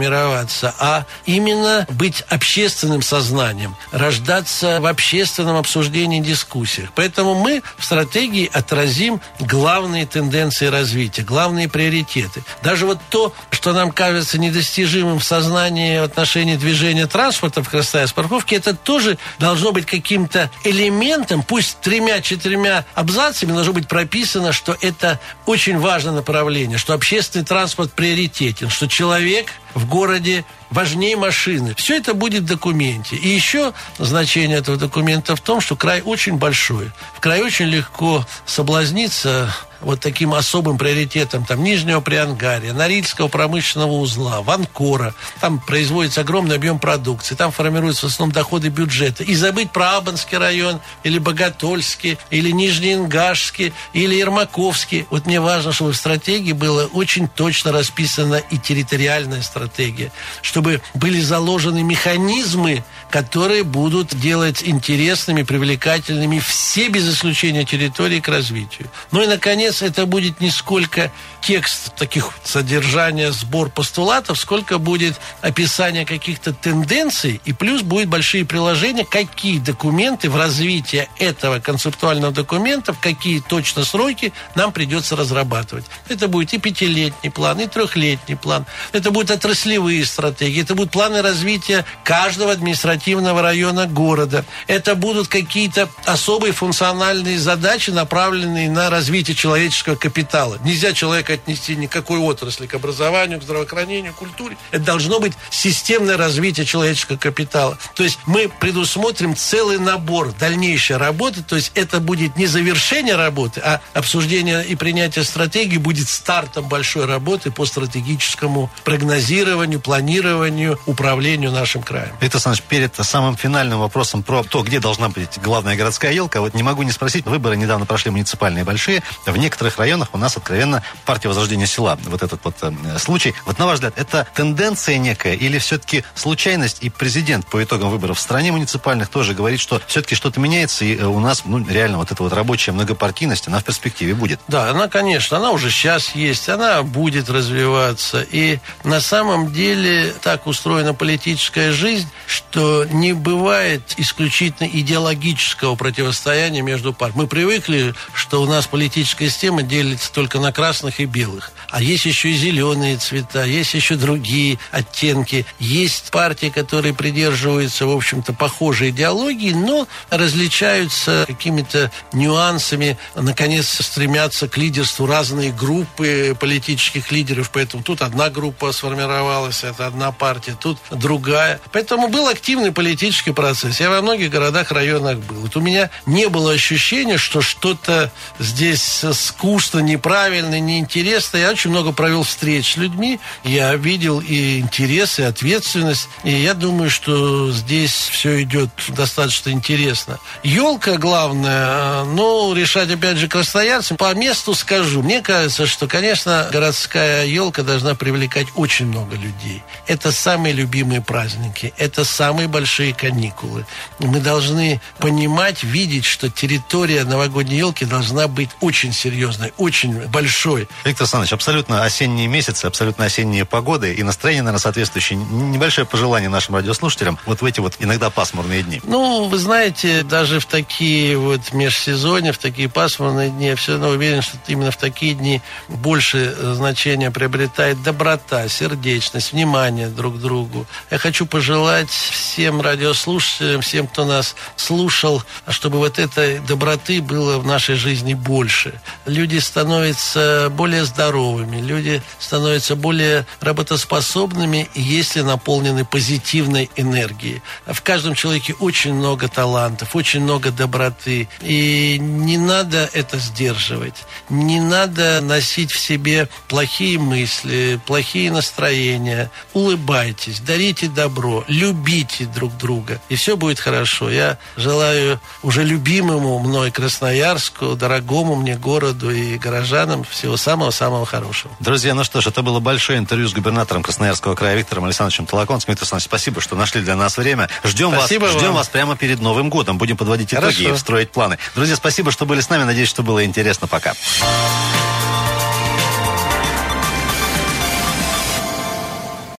а 0.79 1.05
именно 1.25 1.85
быть 1.89 2.23
общественным 2.29 3.01
сознанием, 3.01 3.75
рождаться 3.91 4.79
в 4.79 4.85
общественном 4.85 5.57
обсуждении 5.57 6.19
дискуссиях. 6.19 6.89
Поэтому 6.95 7.35
мы 7.35 7.61
в 7.77 7.85
стратегии 7.85 8.49
отразим 8.51 9.21
главные 9.39 10.05
тенденции 10.05 10.67
развития, 10.67 11.23
главные 11.23 11.69
приоритеты. 11.69 12.43
Даже 12.63 12.85
вот 12.85 12.99
то, 13.09 13.33
что 13.51 13.73
нам 13.73 13.91
кажется 13.91 14.37
недостижимым 14.37 15.19
в 15.19 15.23
сознании 15.23 15.99
в 15.99 16.03
отношении 16.03 16.55
движения 16.55 17.07
транспорта 17.07 17.63
в 17.63 17.69
Красноярск 17.69 18.15
парковке, 18.15 18.57
это 18.57 18.75
тоже 18.75 19.17
должно 19.39 19.71
быть 19.71 19.85
каким-то 19.85 20.49
элементом, 20.63 21.43
пусть 21.43 21.79
тремя-четырьмя 21.81 22.85
абзацами 22.93 23.51
должно 23.51 23.73
быть 23.73 23.87
прописано, 23.87 24.53
что 24.53 24.77
это 24.81 25.19
очень 25.45 25.77
важное 25.79 26.13
направление, 26.13 26.77
что 26.77 26.93
общественный 26.93 27.45
транспорт 27.45 27.93
приоритетен, 27.93 28.69
что 28.69 28.87
человек 28.87 29.51
в 29.75 29.85
городе 29.87 30.45
важнее 30.71 31.15
машины. 31.17 31.75
Все 31.75 31.97
это 31.97 32.13
будет 32.15 32.43
в 32.43 32.47
документе. 32.47 33.15
И 33.15 33.27
еще 33.27 33.73
значение 33.99 34.57
этого 34.57 34.77
документа 34.77 35.35
в 35.35 35.41
том, 35.41 35.61
что 35.61 35.75
край 35.75 36.01
очень 36.01 36.37
большой. 36.37 36.91
В 37.13 37.19
край 37.19 37.43
очень 37.43 37.65
легко 37.65 38.25
соблазниться 38.45 39.53
вот 39.81 39.99
таким 39.99 40.33
особым 40.33 40.77
приоритетом 40.77 41.45
там 41.45 41.63
Нижнего 41.63 42.01
Приангария, 42.01 42.73
Норильского 42.73 43.27
промышленного 43.27 43.93
узла, 43.93 44.41
Ванкора. 44.41 45.13
Там 45.41 45.59
производится 45.59 46.21
огромный 46.21 46.55
объем 46.55 46.79
продукции, 46.79 47.35
там 47.35 47.51
формируются 47.51 48.07
в 48.07 48.11
основном 48.11 48.33
доходы 48.33 48.69
бюджета. 48.69 49.23
И 49.23 49.35
забыть 49.35 49.71
про 49.71 49.97
Абанский 49.97 50.37
район, 50.37 50.79
или 51.03 51.19
Боготольский, 51.19 52.17
или 52.29 52.51
Нижнеингашский, 52.51 53.73
или 53.93 54.15
Ермаковский. 54.15 55.07
Вот 55.09 55.25
мне 55.25 55.39
важно, 55.39 55.71
чтобы 55.71 55.93
в 55.93 55.97
стратегии 55.97 56.53
было 56.53 56.85
очень 56.85 57.27
точно 57.27 57.71
расписана 57.71 58.35
и 58.35 58.57
территориальная 58.57 59.41
стратегия, 59.41 60.11
чтобы 60.41 60.81
были 60.93 61.19
заложены 61.19 61.83
механизмы, 61.83 62.83
которые 63.09 63.63
будут 63.63 64.15
делать 64.15 64.63
интересными, 64.63 65.43
привлекательными 65.43 66.39
все 66.39 66.89
без 66.89 67.07
исключения 67.11 67.65
территории 67.65 68.19
к 68.19 68.27
развитию. 68.27 68.89
Ну 69.11 69.21
и, 69.21 69.27
наконец, 69.27 69.64
наконец, 69.65 69.81
это 69.81 70.05
будет 70.05 70.41
не 70.41 70.51
сколько 70.51 71.11
текст 71.41 71.95
таких 71.95 72.31
содержания, 72.43 73.31
сбор 73.31 73.69
постулатов, 73.69 74.39
сколько 74.39 74.77
будет 74.77 75.15
описание 75.41 76.05
каких-то 76.05 76.53
тенденций, 76.53 77.39
и 77.45 77.53
плюс 77.53 77.81
будет 77.81 78.07
большие 78.07 78.45
приложения, 78.45 79.05
какие 79.05 79.59
документы 79.59 80.29
в 80.29 80.35
развитии 80.35 81.07
этого 81.19 81.59
концептуального 81.59 82.33
документа, 82.33 82.93
в 82.93 82.99
какие 82.99 83.39
точно 83.39 83.85
сроки 83.85 84.33
нам 84.55 84.71
придется 84.71 85.15
разрабатывать. 85.15 85.85
Это 86.09 86.27
будет 86.27 86.53
и 86.53 86.57
пятилетний 86.57 87.31
план, 87.31 87.59
и 87.59 87.67
трехлетний 87.67 88.35
план. 88.35 88.65
Это 88.91 89.11
будут 89.11 89.31
отраслевые 89.31 90.05
стратегии, 90.05 90.61
это 90.61 90.73
будут 90.73 90.91
планы 90.91 91.21
развития 91.21 91.85
каждого 92.03 92.51
административного 92.51 93.41
района 93.41 93.85
города. 93.85 94.45
Это 94.67 94.95
будут 94.95 95.27
какие-то 95.27 95.89
особые 96.05 96.53
функциональные 96.53 97.39
задачи, 97.39 97.91
направленные 97.91 98.69
на 98.69 98.89
развитие 98.89 99.35
человека 99.35 99.54
человеческого 99.55 99.95
капитала. 99.95 100.57
Нельзя 100.65 100.91
человека 100.91 101.33
отнести 101.33 101.77
никакой 101.77 102.19
отрасли 102.19 102.67
к 102.67 102.73
образованию, 102.73 103.39
к 103.39 103.43
здравоохранению, 103.43 104.11
к 104.11 104.17
культуре. 104.17 104.57
Это 104.71 104.83
должно 104.83 105.21
быть 105.21 105.31
системное 105.49 106.17
развитие 106.17 106.65
человеческого 106.65 107.15
капитала. 107.15 107.77
То 107.95 108.03
есть 108.03 108.19
мы 108.25 108.49
предусмотрим 108.49 109.33
целый 109.33 109.77
набор 109.77 110.33
дальнейшей 110.33 110.97
работы. 110.97 111.41
То 111.41 111.55
есть 111.55 111.71
это 111.73 112.01
будет 112.01 112.35
не 112.35 112.47
завершение 112.47 113.15
работы, 113.15 113.61
а 113.61 113.79
обсуждение 113.93 114.65
и 114.65 114.75
принятие 114.75 115.23
стратегии 115.23 115.77
будет 115.77 116.09
стартом 116.09 116.67
большой 116.67 117.05
работы 117.05 117.49
по 117.49 117.65
стратегическому 117.65 118.69
прогнозированию, 118.83 119.79
планированию, 119.79 120.77
управлению 120.85 121.51
нашим 121.51 121.81
краем. 121.81 122.11
Виктор 122.19 122.39
Александрович, 122.39 122.63
перед 122.67 122.95
самым 122.95 123.37
финальным 123.37 123.79
вопросом 123.79 124.21
про 124.21 124.43
то, 124.43 124.63
где 124.63 124.81
должна 124.81 125.07
быть 125.07 125.39
главная 125.41 125.77
городская 125.77 126.11
елка, 126.11 126.41
вот 126.41 126.53
не 126.55 126.63
могу 126.63 126.83
не 126.83 126.91
спросить, 126.91 127.25
выборы 127.25 127.55
недавно 127.55 127.85
прошли 127.85 128.11
муниципальные 128.11 128.65
большие. 128.65 129.01
В 129.25 129.37
некоторых 129.45 129.77
районах 129.77 130.09
у 130.13 130.17
нас 130.17 130.35
откровенно 130.35 130.83
партия 131.05 131.29
Возрождения 131.29 131.67
села. 131.67 131.97
Вот 132.03 132.23
этот 132.23 132.41
вот 132.43 132.55
э, 132.61 132.97
случай. 132.97 133.33
Вот 133.45 133.59
на 133.59 133.65
ваш 133.65 133.75
взгляд, 133.75 133.93
это 133.95 134.27
тенденция 134.33 134.97
некая 134.97 135.35
или 135.35 135.59
все-таки 135.59 136.03
случайность? 136.15 136.79
И 136.81 136.89
президент 136.89 137.45
по 137.45 137.63
итогам 137.63 137.89
выборов 137.89 138.17
в 138.17 138.21
стране 138.21 138.51
муниципальных 138.51 139.09
тоже 139.09 139.33
говорит, 139.33 139.59
что 139.59 139.81
все-таки 139.87 140.15
что-то 140.15 140.39
меняется, 140.39 140.83
и 140.83 140.97
э, 140.97 141.05
у 141.05 141.19
нас 141.19 141.43
ну, 141.45 141.65
реально 141.67 141.99
вот 141.99 142.11
эта 142.11 142.23
вот 142.23 142.33
рабочая 142.33 142.71
многопартийность, 142.71 143.47
она 143.47 143.59
в 143.59 143.63
перспективе 143.63 144.15
будет. 144.15 144.39
Да, 144.47 144.71
она, 144.71 144.87
конечно, 144.87 145.37
она 145.37 145.51
уже 145.51 145.69
сейчас 145.69 146.15
есть, 146.15 146.49
она 146.49 146.81
будет 146.81 147.29
развиваться. 147.29 148.25
И 148.31 148.59
на 148.83 148.99
самом 148.99 149.53
деле 149.53 150.13
так 150.21 150.47
устроена 150.47 150.93
политическая 150.93 151.71
жизнь, 151.71 152.09
что 152.25 152.85
не 152.85 153.13
бывает 153.13 153.93
исключительно 153.97 154.67
идеологического 154.67 155.75
противостояния 155.75 156.63
между 156.63 156.93
партиями. 156.93 157.23
Мы 157.23 157.27
привыкли, 157.27 157.93
что 158.13 158.41
у 158.41 158.45
нас 158.47 158.65
политическая 158.65 159.29
система 159.35 159.63
делится 159.63 160.13
только 160.13 160.39
на 160.39 160.53
красных 160.53 161.01
и 161.01 161.05
белых. 161.05 161.51
А 161.69 161.81
есть 161.81 162.05
еще 162.05 162.29
и 162.29 162.37
зеленые 162.37 162.95
цвета, 162.95 163.43
есть 163.43 163.73
еще 163.73 163.95
другие 163.95 164.59
оттенки. 164.71 165.45
Есть 165.59 166.09
партии, 166.11 166.47
которые 166.47 166.93
придерживаются, 166.93 167.85
в 167.85 167.91
общем-то, 167.91 168.31
похожей 168.31 168.91
идеологии, 168.91 169.51
но 169.51 169.89
различаются 170.09 171.25
какими-то 171.27 171.91
нюансами. 172.13 172.97
Наконец, 173.13 173.67
стремятся 173.67 174.47
к 174.47 174.55
лидерству 174.57 175.05
разные 175.05 175.51
группы 175.51 176.37
политических 176.39 177.11
лидеров. 177.11 177.51
Поэтому 177.51 177.83
тут 177.83 178.01
одна 178.01 178.29
группа 178.29 178.71
сформировалась, 178.71 179.65
это 179.65 179.87
одна 179.87 180.13
партия, 180.13 180.55
тут 180.57 180.77
другая. 180.91 181.59
Поэтому 181.73 182.07
был 182.07 182.29
активный 182.29 182.71
политический 182.71 183.33
процесс. 183.33 183.81
Я 183.81 183.89
во 183.89 184.01
многих 184.01 184.31
городах, 184.31 184.71
районах 184.71 185.17
был. 185.17 185.41
Вот 185.41 185.57
у 185.57 185.59
меня 185.59 185.89
не 186.05 186.29
было 186.29 186.53
ощущения, 186.53 187.17
что 187.17 187.41
что-то 187.41 188.13
здесь 188.39 189.03
скучно, 189.25 189.79
неправильно, 189.79 190.59
неинтересно. 190.59 191.37
Я 191.37 191.51
очень 191.51 191.69
много 191.69 191.91
провел 191.91 192.23
встреч 192.23 192.73
с 192.73 192.77
людьми. 192.77 193.19
Я 193.43 193.75
видел 193.75 194.19
и 194.19 194.59
интерес, 194.59 195.19
и 195.19 195.23
ответственность. 195.23 196.07
И 196.23 196.31
я 196.31 196.53
думаю, 196.53 196.89
что 196.89 197.51
здесь 197.51 197.91
все 197.91 198.41
идет 198.43 198.69
достаточно 198.89 199.49
интересно. 199.49 200.19
Елка 200.43 200.97
главное, 200.97 202.03
ну, 202.03 202.53
решать 202.53 202.91
опять 202.91 203.17
же 203.17 203.27
красноярцам. 203.27 203.97
По 203.97 204.13
месту 204.13 204.53
скажу. 204.53 205.01
Мне 205.01 205.21
кажется, 205.21 205.65
что, 205.65 205.87
конечно, 205.87 206.47
городская 206.51 207.25
елка 207.25 207.63
должна 207.63 207.95
привлекать 207.95 208.47
очень 208.55 208.87
много 208.87 209.15
людей. 209.15 209.63
Это 209.87 210.11
самые 210.11 210.53
любимые 210.53 211.01
праздники. 211.01 211.73
Это 211.77 212.05
самые 212.05 212.47
большие 212.47 212.93
каникулы. 212.93 213.65
Мы 213.99 214.19
должны 214.19 214.81
понимать, 214.99 215.63
видеть, 215.63 216.05
что 216.05 216.29
территория 216.29 217.03
новогодней 217.03 217.57
елки 217.57 217.85
должна 217.85 218.27
быть 218.27 218.49
очень 218.61 218.93
серьезной, 218.93 219.14
очень 219.57 220.07
большой. 220.07 220.67
Виктор 220.83 221.03
Александрович, 221.03 221.33
абсолютно 221.33 221.83
осенние 221.83 222.27
месяцы, 222.27 222.65
абсолютно 222.65 223.05
осенние 223.05 223.45
погоды 223.45 223.93
и 223.93 224.03
настроение, 224.03 224.43
наверное, 224.43 224.61
соответствующее. 224.61 225.17
Небольшое 225.17 225.87
пожелание 225.87 226.29
нашим 226.29 226.55
радиослушателям 226.55 227.17
вот 227.25 227.41
в 227.41 227.45
эти 227.45 227.59
вот 227.59 227.75
иногда 227.79 228.09
пасмурные 228.09 228.63
дни. 228.63 228.81
Ну, 228.83 229.25
вы 229.25 229.37
знаете, 229.37 230.03
даже 230.03 230.39
в 230.39 230.45
такие 230.45 231.17
вот 231.17 231.53
межсезонья, 231.53 232.31
в 232.31 232.37
такие 232.37 232.69
пасмурные 232.69 233.29
дни, 233.29 233.47
я 233.47 233.55
все 233.55 233.73
равно 233.73 233.89
уверен, 233.89 234.21
что 234.21 234.37
именно 234.47 234.71
в 234.71 234.77
такие 234.77 235.13
дни 235.13 235.41
больше 235.67 236.35
э, 236.37 236.53
значения 236.53 237.11
приобретает 237.11 237.81
доброта, 237.83 238.47
сердечность, 238.47 239.33
внимание 239.33 239.87
друг 239.87 240.15
к 240.15 240.19
другу. 240.19 240.65
Я 240.91 240.97
хочу 240.97 241.25
пожелать 241.25 241.89
всем 241.89 242.61
радиослушателям, 242.61 243.61
всем, 243.61 243.87
кто 243.87 244.05
нас 244.05 244.35
слушал, 244.55 245.23
чтобы 245.49 245.77
вот 245.77 245.99
этой 245.99 246.39
доброты 246.39 247.01
было 247.01 247.37
в 247.39 247.45
нашей 247.45 247.75
жизни 247.75 248.13
больше. 248.13 248.73
Люди 249.05 249.37
становятся 249.37 250.49
более 250.51 250.83
здоровыми, 250.83 251.61
люди 251.61 252.01
становятся 252.19 252.75
более 252.75 253.27
работоспособными, 253.39 254.67
если 254.73 255.21
наполнены 255.21 255.85
позитивной 255.85 256.71
энергией. 256.75 257.43
В 257.67 257.81
каждом 257.81 258.15
человеке 258.15 258.55
очень 258.59 258.95
много 258.95 259.27
талантов, 259.27 259.95
очень 259.95 260.21
много 260.21 260.51
доброты. 260.51 261.29
И 261.41 261.97
не 261.99 262.37
надо 262.37 262.89
это 262.93 263.19
сдерживать. 263.19 264.05
Не 264.29 264.59
надо 264.59 265.21
носить 265.21 265.71
в 265.71 265.79
себе 265.79 266.27
плохие 266.47 266.97
мысли, 266.97 267.79
плохие 267.85 268.31
настроения. 268.31 269.29
Улыбайтесь, 269.53 270.39
дарите 270.39 270.87
добро, 270.87 271.43
любите 271.47 272.25
друг 272.25 272.57
друга, 272.57 272.99
и 273.09 273.15
все 273.15 273.37
будет 273.37 273.59
хорошо. 273.59 274.09
Я 274.09 274.39
желаю 274.57 275.19
уже 275.43 275.63
любимому 275.63 276.39
мной 276.39 276.71
Красноярску, 276.71 277.75
дорогому 277.75 278.35
мне 278.35 278.57
городу 278.57 278.94
и 279.03 279.37
горожанам 279.37 280.03
всего 280.03 280.37
самого-самого 280.37 281.05
хорошего. 281.05 281.55
Друзья, 281.59 281.93
ну 281.93 282.03
что 282.03 282.21
ж, 282.21 282.27
это 282.27 282.41
было 282.41 282.59
большое 282.59 282.99
интервью 282.99 283.27
с 283.27 283.33
губернатором 283.33 283.83
Красноярского 283.83 284.35
края 284.35 284.55
Виктором 284.55 284.85
Александровичем 284.85 285.25
Толоконским. 285.25 285.71
Виктор 285.71 285.83
Александрович, 285.83 286.05
спасибо, 286.05 286.41
что 286.41 286.55
нашли 286.55 286.81
для 286.81 286.95
нас 286.95 287.17
время. 287.17 287.49
Ждем 287.63 287.91
Спасибо 287.93 288.23
вас, 288.23 288.31
ждем 288.33 288.47
вам. 288.47 288.55
вас 288.55 288.69
прямо 288.69 288.95
перед 288.95 289.19
Новым 289.21 289.49
годом. 289.49 289.77
Будем 289.77 289.97
подводить 289.97 290.33
итоги 290.33 290.63
Хорошо. 290.63 290.75
и 290.75 290.77
строить 290.77 291.11
планы. 291.11 291.37
Друзья, 291.55 291.75
спасибо, 291.75 292.11
что 292.11 292.25
были 292.25 292.41
с 292.41 292.49
нами. 292.49 292.63
Надеюсь, 292.63 292.89
что 292.89 293.03
было 293.03 293.23
интересно. 293.25 293.67
Пока. 293.67 293.93